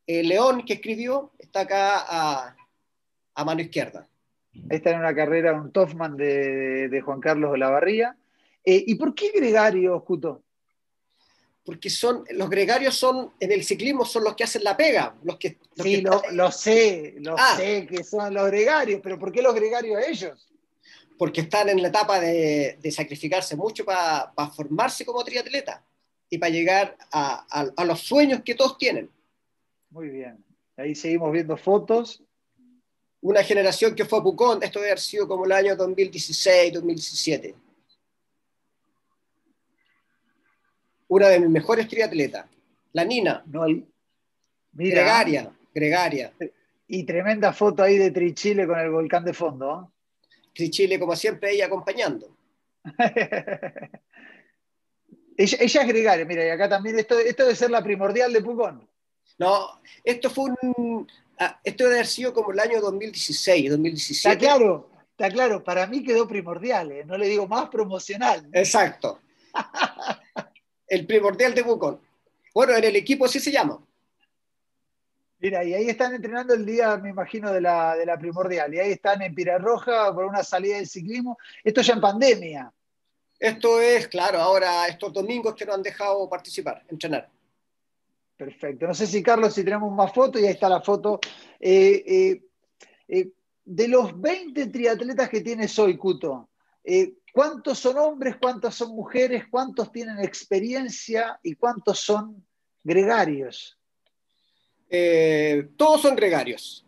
[0.06, 2.54] Eh, León, que escribió, está acá
[3.34, 4.06] a, mano izquierda.
[4.68, 8.16] Está en una carrera, un Toffman de, Juan Carlos de la Barría.
[8.64, 10.42] Eh, ¿Y por qué gregarios, Cuto?
[11.64, 15.14] Porque son, los gregarios son, en el ciclismo son los que hacen la pega.
[15.22, 17.54] Los que, sí, lo, sé, lo ah.
[17.56, 20.48] sé que son los gregarios, pero ¿por qué los gregarios ellos?
[21.16, 25.84] Porque están en la etapa de, sacrificarse mucho para formarse como triatleta
[26.28, 29.10] y para llegar a, los sueños que todos tienen.
[29.90, 30.42] Muy bien.
[30.76, 32.22] Ahí seguimos viendo fotos.
[33.22, 37.54] Una generación que fue a Pucón, esto debe haber sido como el año 2016, 2017.
[41.08, 42.46] Una de mis mejores triatletas,
[42.92, 43.44] la Nina.
[43.46, 43.64] No,
[44.72, 46.32] Gregaria, Gregaria.
[46.88, 49.88] Y tremenda foto ahí de Trichile con el volcán de fondo.
[49.88, 50.38] ¿eh?
[50.54, 52.36] Trichile, como siempre, ahí acompañando.
[55.36, 58.86] Ella, es gregaria, mira, y acá también esto, esto debe ser la primordial de Pucón.
[59.38, 61.08] No, esto fue un.
[61.44, 64.28] Ah, esto debe haber sido como el año 2016, 2017.
[64.28, 67.04] Está claro, está claro, para mí quedó primordial, ¿eh?
[67.04, 68.48] no le digo más promocional.
[68.52, 69.18] Exacto.
[70.86, 72.00] el primordial de Pucón.
[72.54, 73.84] Bueno, en el equipo sí se llama.
[75.40, 78.72] Mira, y ahí están entrenando el día, me imagino, de la, de la primordial.
[78.72, 81.38] Y ahí están en Pirarroja por una salida del ciclismo.
[81.64, 82.72] Esto ya en pandemia.
[83.36, 87.28] Esto es, claro, ahora estos domingos que no han dejado participar, entrenar.
[88.44, 88.88] Perfecto.
[88.88, 91.20] No sé si, Carlos, si tenemos más fotos, y ahí está la foto.
[91.60, 92.42] Eh, eh,
[93.06, 93.28] eh,
[93.64, 96.50] de los 20 triatletas que tienes hoy, Cuto,
[97.32, 102.44] ¿cuántos son hombres, cuántos son mujeres, cuántos tienen experiencia y cuántos son
[102.82, 103.78] gregarios?
[105.76, 106.84] todos son gregarios.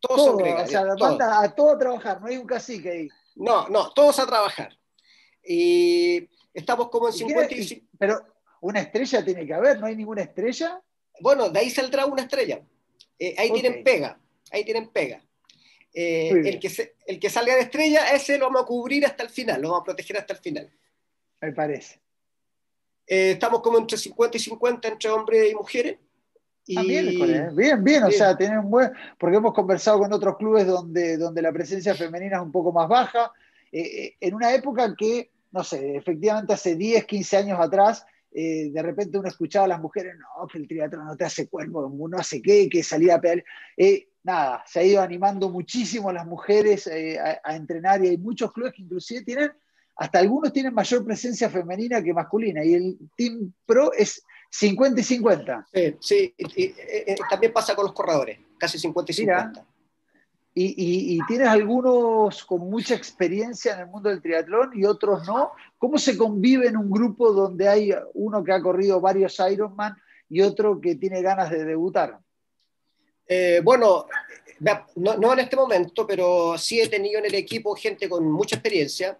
[0.00, 0.68] Todos, son gregarios.
[0.68, 3.08] O sea, manda a todo a trabajar, no hay un cacique ahí.
[3.36, 4.76] No, no, todos a trabajar.
[5.44, 7.86] Y estamos como en 55.
[7.96, 8.20] Pero
[8.60, 10.82] una estrella tiene que haber, ¿no hay ninguna estrella?
[11.20, 12.60] Bueno, de ahí saldrá una estrella.
[13.18, 14.18] Eh, ahí tienen pega,
[14.50, 15.22] ahí tienen pega.
[15.92, 19.30] Eh, el, que el que salga de estrella, ese lo vamos a cubrir hasta el
[19.30, 20.70] final, lo vamos a proteger hasta el final.
[21.40, 22.00] Me parece.
[23.06, 25.98] Eh, estamos como entre 50 y 50 entre hombres y mujeres.
[26.76, 30.66] Ah, bien, bien, bien, o sea, tienen un buen, porque hemos conversado con otros clubes
[30.66, 33.32] donde, donde la presencia femenina es un poco más baja,
[33.72, 39.18] en una época que no sé, efectivamente hace 10, 15 años atrás, eh, de repente
[39.18, 42.42] uno escuchaba a las mujeres, no, que el triatlón no te hace cuerpo, no hace
[42.42, 43.44] qué, que salía a pelear.
[43.76, 48.18] Eh, nada, se ha ido animando muchísimo a las mujeres eh, a, entrenar y hay
[48.18, 49.52] muchos clubes que inclusive tienen,
[49.96, 55.04] hasta algunos tienen mayor presencia femenina que masculina y el Team Pro es 50 y
[55.04, 55.66] 50.
[56.00, 56.74] Sí, sí
[57.28, 59.67] también pasa con los corredores, casi 50 y 50
[60.60, 65.52] y, tienes algunos con mucha experiencia en el mundo del triatlón y otros no.
[65.76, 69.96] ¿Cómo se convive en un grupo donde hay uno que ha corrido varios Ironman
[70.28, 72.18] y otro que tiene ganas de debutar?
[73.26, 74.06] Eh, bueno,
[74.96, 79.16] no, en este momento, pero sí he tenido en el equipo gente con mucha experiencia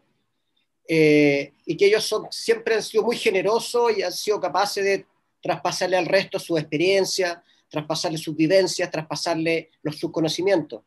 [0.89, 5.07] eh, y que ellos son, siempre han sido muy generosos y han sido capaces de
[5.41, 10.83] traspasarle al resto su experiencia, traspasarle sus vivencias, traspasarle los, sus conocimientos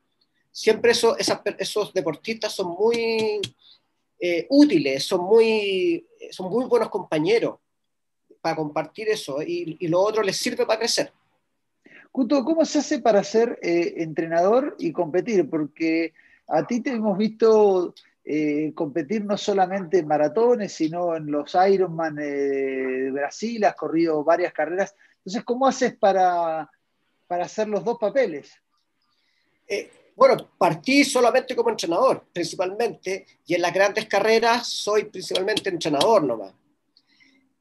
[0.52, 3.40] siempre eso, esos deportistas son muy
[4.20, 7.56] eh, útiles, son muy, son muy buenos compañeros
[8.42, 11.12] para compartir eso y, lo otro les sirve para crecer.
[12.12, 15.50] Cuto, ¿cómo se hace para ser eh, entrenador y competir?
[15.50, 16.14] Porque
[16.48, 17.94] a ti te hemos visto
[18.26, 24.52] eh, competir no solamente en maratones, sino en los Ironman de Brasil, has corrido varias
[24.52, 24.94] carreras.
[25.20, 26.70] Entonces, ¿cómo haces para,
[27.28, 28.52] para hacer los dos papeles?
[30.22, 36.54] Bueno, partí solamente como entrenador, principalmente, y en las grandes carreras soy principalmente entrenador nomás.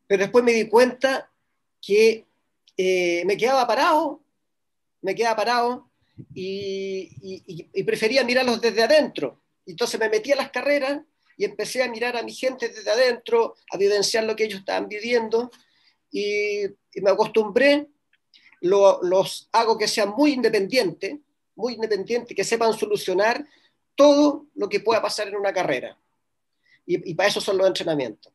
[0.06, 1.32] Pero después me di cuenta
[1.80, 2.26] que
[2.76, 4.22] eh, me quedaba parado
[5.00, 5.90] me quedaba parado
[6.34, 9.40] y, prefería mirarlos desde adentro.
[9.64, 11.00] Entonces me metí a las carreras
[11.38, 14.86] y empecé a mirar a mi gente desde adentro, a vivenciar lo que ellos estaban
[14.86, 15.50] viviendo
[16.10, 17.88] y, me acostumbré,
[18.60, 21.20] los hago que sean muy independientes,
[21.60, 23.46] muy independientes, que sepan solucionar
[23.94, 25.96] todo lo que pueda pasar en una carrera.
[26.86, 28.32] Y, para eso son los entrenamientos.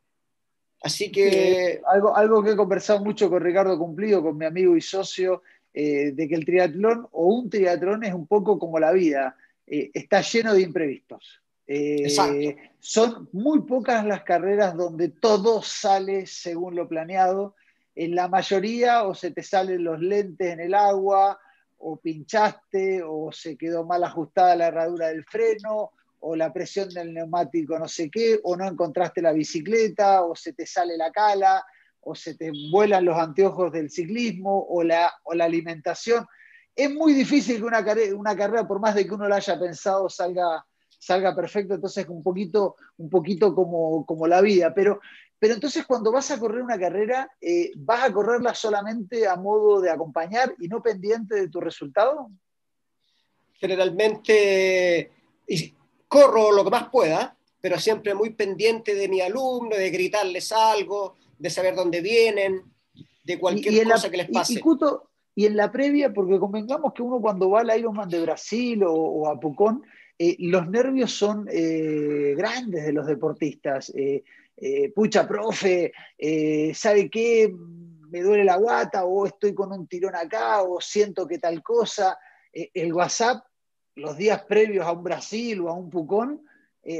[0.80, 1.82] Así que...
[1.86, 5.42] algo, algo que he conversado mucho con Ricardo Cumplido, con mi amigo y socio,
[5.78, 9.90] eh, de que el triatlón o un triatlón es un poco como la vida, eh,
[9.92, 11.42] está lleno de imprevistos.
[11.66, 17.56] Eh, son muy pocas las carreras donde todo sale según lo planeado.
[17.94, 21.38] En la mayoría o se te salen los lentes en el agua,
[21.78, 27.12] o pinchaste, o se quedó mal ajustada la herradura del freno, o la presión del
[27.12, 31.64] neumático no sé qué, o no encontraste la bicicleta, o se te sale la cala,
[32.00, 36.26] o se te vuelan los anteojos del ciclismo o la, o la alimentación.
[36.74, 37.84] Es muy difícil que una,
[38.16, 40.64] una carrera, por más de que uno la haya pensado, salga,
[40.98, 44.72] salga perfecto, entonces un poquito, un poquito como, como la vida.
[44.72, 45.00] Pero,
[45.46, 49.80] pero entonces cuando vas a correr una carrera, eh, ¿vas a correrla solamente a modo
[49.80, 52.32] de acompañar y no pendiente de tu resultado?
[53.54, 55.12] Generalmente
[56.08, 61.14] corro lo que más pueda, pero siempre muy pendiente de mi alumno, de gritarles algo,
[61.38, 62.64] de saber dónde vienen,
[63.22, 64.60] de cualquier cosa que les pase.
[65.36, 69.28] Y, en la previa, porque convengamos que uno cuando va al Ironman de Brasil o,
[69.28, 69.84] a Pucón,
[70.18, 73.92] eh, los nervios son eh, grandes de los deportistas.
[73.94, 74.24] Eh,
[74.94, 75.92] pucha, profe,
[76.74, 77.54] ¿sabe qué?
[78.08, 82.18] Me duele la guata o estoy con un tirón acá o siento que tal cosa.
[82.52, 83.44] el WhatsApp,
[83.96, 86.42] los días previos a un Brasil o a un Pucón,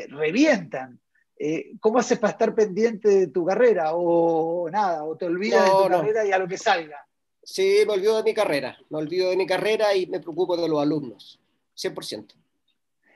[0.09, 1.01] revientan.
[1.39, 3.91] Eh, ¿cómo haces para estar pendiente de tu carrera?
[3.95, 7.07] O nada, o te olvidas de tu carrera y a lo que salga.
[7.43, 10.69] Sí, me olvido de mi carrera, me olvido de mi carrera y me preocupo de
[10.69, 11.39] los alumnos,
[11.77, 12.35] 100%.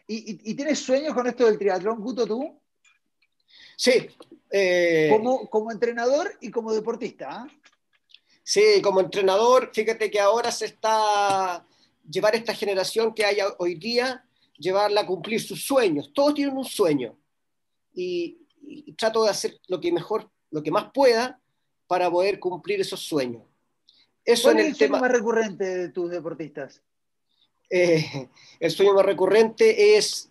[0.07, 2.61] ¿Y, tienes sueños con esto del triatlón, Guto, tú?
[3.81, 4.11] Sí.
[4.51, 7.29] Eh, como, como entrenador y como deportista.
[7.31, 7.49] ¿ah?
[8.43, 11.65] Sí, como entrenador, fíjate que ahora se está
[12.07, 14.23] llevar esta generación que hay hoy día,
[14.59, 16.13] llevarla a cumplir sus sueños.
[16.13, 17.17] Todos tienen un sueño
[17.95, 18.37] y,
[18.99, 21.41] trato de hacer lo que mejor, lo que más pueda
[21.87, 23.45] para poder cumplir esos sueños.
[24.27, 25.01] Eso ¿Cuál es el, tema...
[25.01, 26.83] más recurrente de tus deportistas?
[27.71, 28.29] Eh,
[28.61, 30.31] el sueño más recurrente es,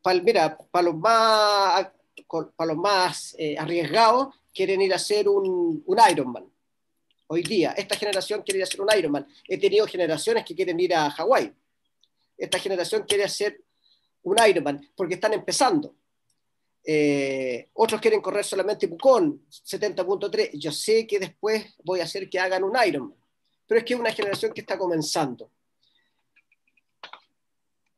[0.00, 1.88] para, mira, para los más,
[2.28, 6.44] para los más eh, arriesgados, quieren ir a hacer un, un, Ironman.
[7.26, 9.26] Hoy día, esta generación quiere ir a hacer un Ironman.
[9.48, 11.52] He tenido generaciones que quieren ir a Hawái.
[12.36, 13.60] Esta generación quiere hacer
[14.22, 15.94] un Ironman porque están empezando.
[16.86, 20.50] Eh, otros quieren correr solamente Pucón, 70.3.
[20.58, 23.16] Yo sé que después voy a hacer que hagan un Ironman,
[23.66, 25.50] pero es que es una generación que está comenzando.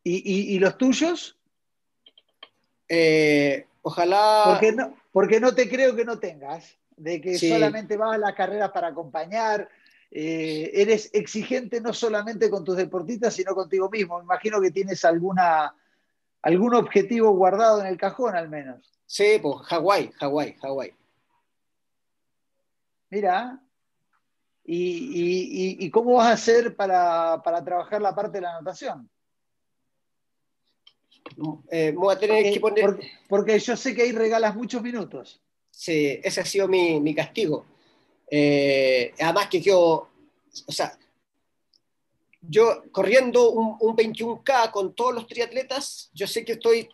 [0.09, 1.37] ¿Y, los tuyos?
[2.89, 4.45] Eh, ojalá.
[4.47, 8.35] Porque no, porque no te creo que no tengas, de que solamente vas a las
[8.35, 9.69] carreras para acompañar.
[10.11, 14.19] Eh, eres exigente no solamente con tus deportistas, sino contigo mismo.
[14.19, 15.75] Me imagino que tienes alguna
[16.43, 18.93] algún objetivo guardado en el cajón al menos.
[19.05, 20.95] Sí, pues Hawái, Hawái, Hawái.
[23.11, 23.61] Mira,
[24.65, 28.53] ¿y, cómo vas a hacer para, trabajar la parte de la
[31.71, 32.99] Eh, voy a tener que poner...
[33.29, 35.41] Porque, yo sé que ahí regalas muchos minutos.
[35.71, 37.67] Sí, ese ha sido mi, castigo.
[38.31, 40.09] Eh, además que yo,
[40.67, 40.99] o sea,
[42.41, 46.89] yo corriendo un, 21K con todos los triatletas, yo sé que estoy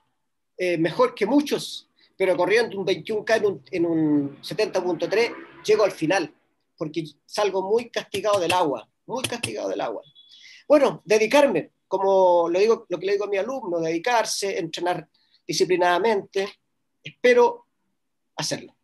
[0.56, 6.34] eh, mejor que muchos, pero corriendo un 21K en un, 70.3 llego al final,
[6.76, 10.02] porque salgo muy castigado del agua, muy castigado del agua.
[10.66, 15.06] Bueno, dedicarme, como lo, digo, lo que le digo a mi alumno, dedicarse, entrenar
[15.46, 16.48] disciplinadamente,
[17.04, 17.66] espero
[18.34, 18.74] hacerlo.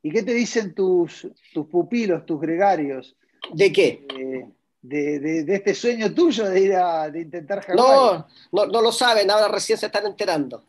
[0.00, 3.16] ¿Y qué te dicen tus, tus pupilos, tus gregarios?
[3.52, 4.06] ¿De qué?
[4.16, 4.48] Eh,
[4.80, 9.48] de, este sueño tuyo de ir a de intentar No, no, no lo saben, ahora
[9.48, 10.62] recién se están enterando.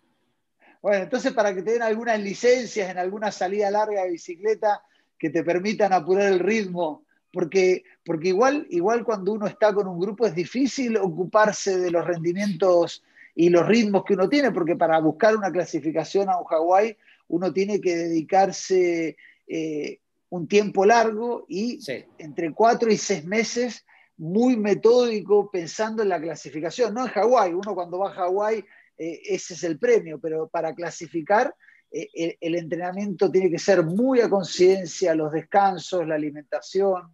[0.81, 4.83] Bueno, entonces para que te den algunas licencias en alguna salida larga de bicicleta
[5.15, 9.99] que te permitan apurar el ritmo, porque, porque igual, igual cuando uno está con un
[9.99, 13.03] grupo es difícil ocuparse de los rendimientos
[13.33, 17.53] y los ritmos que uno tiene, porque para buscar una clasificación a un Hawái uno
[17.53, 19.15] tiene que dedicarse
[19.47, 21.79] eh, un tiempo largo y
[22.17, 23.85] entre cuatro y seis meses
[24.17, 28.63] muy metódico pensando en la clasificación, no en Hawái, uno cuando va a Hawái
[28.97, 31.55] eh, ese es el premio, pero para clasificar
[31.91, 37.13] eh, el, entrenamiento tiene que ser muy a conciencia, los descansos, la alimentación.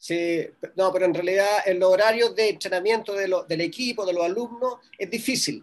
[0.00, 4.24] Sí, no, pero en realidad en los horarios de entrenamiento de del equipo, de los
[4.24, 5.62] alumnos, es difícil.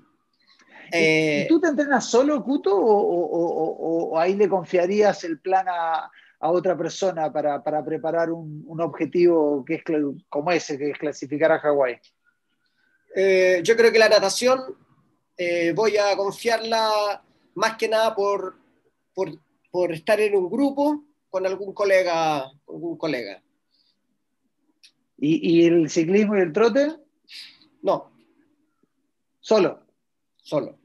[0.91, 7.33] Eh, ¿Tú te entrenas solo, Cuto, o, ahí le confiarías el plan a, otra persona
[7.33, 9.83] para, preparar un, objetivo que es
[10.29, 11.99] como ese, que es clasificar a Hawái?
[13.15, 14.61] Eh, yo creo que la natación
[15.35, 17.23] eh, voy a confiarla
[17.55, 18.55] más que nada por,
[19.15, 22.51] por, estar en un grupo con algún colega.
[22.67, 23.41] Algún colega.
[25.18, 26.95] ¿Y, el ciclismo y el trote?
[27.82, 28.11] No.
[29.39, 29.82] ¿Solo?
[30.38, 30.78] Solo.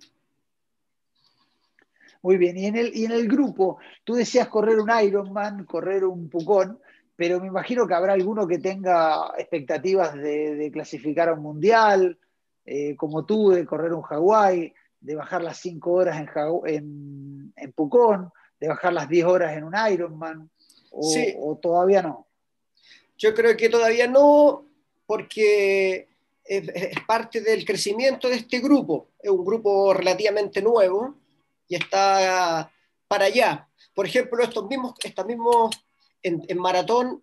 [2.23, 6.05] Muy bien, y en, el, y en el grupo, tú decías correr un Ironman, correr
[6.05, 6.79] un Pucón,
[7.17, 12.19] pero me imagino que habrá alguno que tenga expectativas de, clasificar a un mundial,
[12.65, 16.29] eh, como tú, de correr un Hawái, de bajar las 5 horas en,
[16.67, 18.31] en, en, Pucón,
[18.61, 20.49] de bajar las 10 horas en un Ironman,
[20.93, 22.29] o, o todavía no.
[23.17, 24.67] Yo creo que todavía no,
[25.07, 26.09] porque
[26.45, 29.09] es, parte del crecimiento de este grupo.
[29.21, 31.17] Es un grupo relativamente nuevo
[31.69, 32.73] y está
[33.09, 33.69] para allá.
[33.95, 35.71] Por ejemplo, estos mismos, estos mismos
[36.23, 37.23] en, maratón,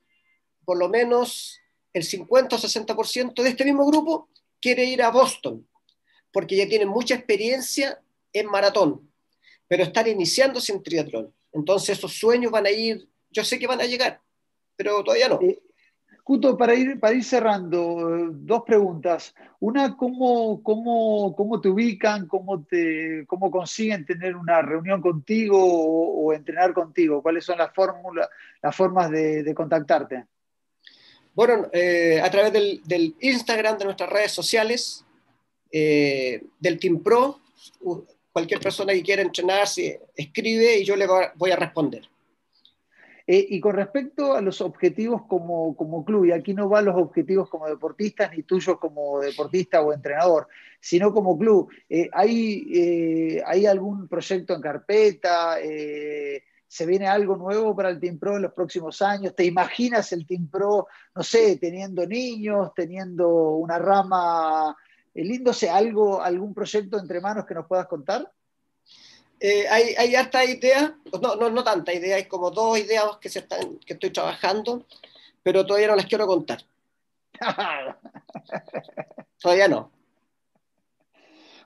[0.65, 1.59] por lo menos
[1.93, 4.29] el 50 o 60% de este mismo grupo
[4.61, 5.67] quiere ir a Boston,
[6.31, 8.01] porque ya tienen mucha experiencia
[8.33, 9.09] en maratón,
[9.67, 11.33] pero están iniciándose en triatlón.
[11.51, 14.21] Entonces esos sueños van a ir, yo sé que van a llegar,
[14.75, 15.39] pero todavía no.
[16.29, 19.33] Eh, Cuto, para ir, para ir cerrando, dos preguntas.
[19.59, 22.27] Una, ¿cómo, cómo, te ubican?
[22.27, 27.23] ¿Cómo, te, ¿Cómo consiguen tener una reunión contigo o, entrenar contigo?
[27.23, 28.29] ¿Cuáles son las, fórmulas,
[28.61, 30.25] las formas de, contactarte?
[31.33, 35.03] Bueno, eh, a través del, Instagram, de nuestras redes sociales,
[35.71, 37.39] eh, del Team Pro,
[38.31, 39.67] cualquier persona que quiera entrenar,
[40.15, 42.07] escribe y yo le voy a responder.
[43.31, 46.95] Eh, y con respecto a los objetivos como, como, club, y aquí no van los
[46.95, 50.47] objetivos como deportistas ni tuyos como deportista o entrenador,
[50.79, 55.57] sino como club, eh, ¿hay, eh, ¿hay algún proyecto en carpeta?
[56.67, 59.35] ¿Se viene algo nuevo para el Team Pro en los próximos años?
[59.35, 64.75] ¿Te imaginas el Team Pro, no sé, teniendo niños, teniendo una rama,
[65.13, 68.27] lindo, algo, algún proyecto entre manos que nos puedas contar?
[69.39, 73.29] Eh, hay, hay harta idea, no, no, no tanta idea, hay como dos ideas que,
[73.29, 74.85] se están, que estoy trabajando,
[75.41, 76.61] pero todavía no las quiero contar.
[79.41, 79.91] todavía no.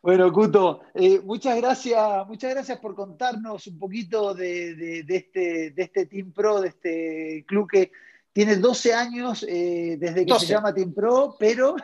[0.04, 5.84] Bueno, Cuto, eh, muchas gracias, muchas gracias por contarnos un poquito de, de, este, de
[5.84, 7.92] este Team Pro, de este club que
[8.34, 11.76] tiene 12 años eh, desde que se llama Team Pro, pero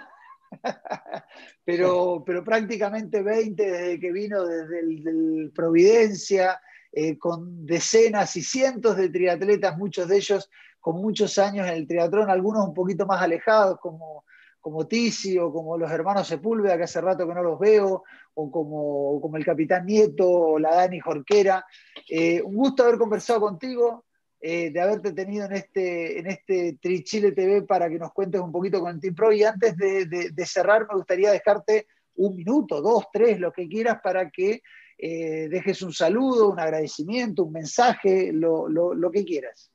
[1.66, 6.60] pero, pero prácticamente 20 desde que vino desde el, Providencia,
[6.92, 11.88] eh, con decenas y cientos de triatletas, muchos de ellos con muchos años en el
[11.88, 14.26] triatlón, algunos un poquito más alejados, como,
[14.60, 18.52] como Tizi o como los hermanos Sepúlveda, que hace rato que no los veo, o
[18.52, 21.66] como, como el capitán Nieto o la Dani Jorquera.
[22.10, 24.06] Eh, un gusto haber conversado contigo.
[24.42, 28.54] Eh, de haberte tenido en este, en este Trichile TV para que nos cuentes un
[28.54, 29.34] poquito con el Team Pro.
[29.34, 34.30] Y antes de, cerrar, me gustaría dejarte un minuto, dos, tres, lo que quieras para
[34.30, 34.62] que
[34.98, 39.72] eh, dejes un saludo, un agradecimiento, un mensaje, lo, que quieras.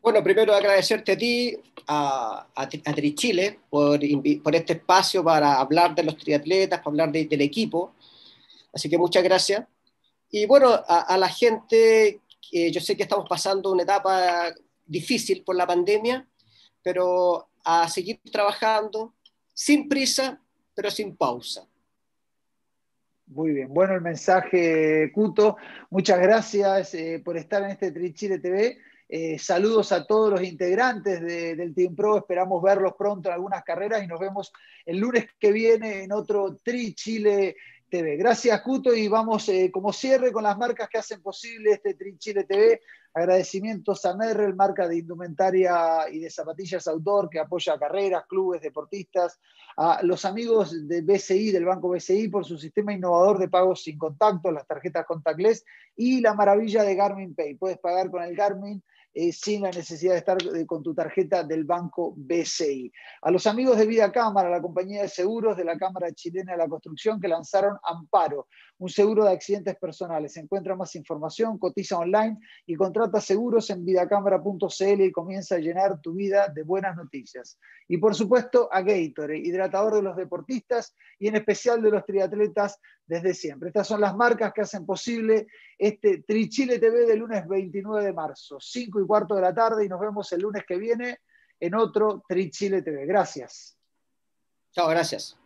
[0.00, 4.00] Bueno, primero agradecerte a ti, a, a, Trichile, por,
[4.42, 7.94] por, este espacio para hablar de los triatletas, para hablar del equipo.
[8.72, 9.66] Así que muchas gracias.
[10.30, 12.20] Y bueno, a, la gente
[12.52, 14.52] yo sé que estamos pasando una etapa
[14.84, 16.28] difícil por la pandemia,
[16.82, 19.14] pero a seguir trabajando
[19.54, 20.40] sin prisa,
[20.74, 21.66] pero sin pausa.
[23.26, 25.56] Muy bien, bueno el mensaje, Cuto.
[25.90, 28.78] Muchas gracias eh, por estar en este Trichile TV.
[29.08, 32.18] Eh, saludos a todos los integrantes del Team Pro.
[32.18, 34.52] Esperamos verlos pronto en algunas carreras y nos vemos
[34.84, 37.56] el lunes que viene en otro Tri Chile
[37.94, 42.44] Gracias, Cuto, y vamos eh, como cierre con las marcas que hacen posible este Trinchile
[42.44, 42.80] TV.
[43.12, 49.38] Agradecimientos a Merrell, marca de indumentaria y de zapatillas outdoor que apoya carreras, clubes, deportistas,
[49.76, 53.98] a los amigos de BCI, del Banco BCI, por su sistema innovador de pagos sin
[53.98, 55.62] contacto, las tarjetas contactless
[55.94, 57.56] y la maravilla de Garmin Pay.
[57.56, 58.82] Puedes pagar con el Garmin
[59.14, 62.90] eh, sin la necesidad de estar eh, con tu tarjeta del banco BCI.
[63.22, 66.58] A los amigos de Vida Cámara, la compañía de seguros de la Cámara Chilena de
[66.58, 68.48] la Construcción que lanzaron Amparo,
[68.82, 70.36] un seguro de accidentes personales.
[70.36, 76.14] Encuentra más información, cotiza online y contrata seguros en vidacámara.cl y comienza a llenar tu
[76.14, 77.60] vida de buenas noticias.
[77.86, 82.80] Y por supuesto a Gatorade, hidratador de los deportistas y en especial de los triatletas
[83.06, 83.68] desde siempre.
[83.68, 85.46] Estas son las marcas que hacen posible
[85.78, 89.88] este Trichile TV del lunes 29 de marzo, 5 y cuarto de la tarde y
[89.88, 91.20] nos vemos el lunes que viene
[91.60, 93.06] en otro Tri Chile TV.
[93.06, 93.78] Gracias.
[94.72, 95.41] Chao, gracias.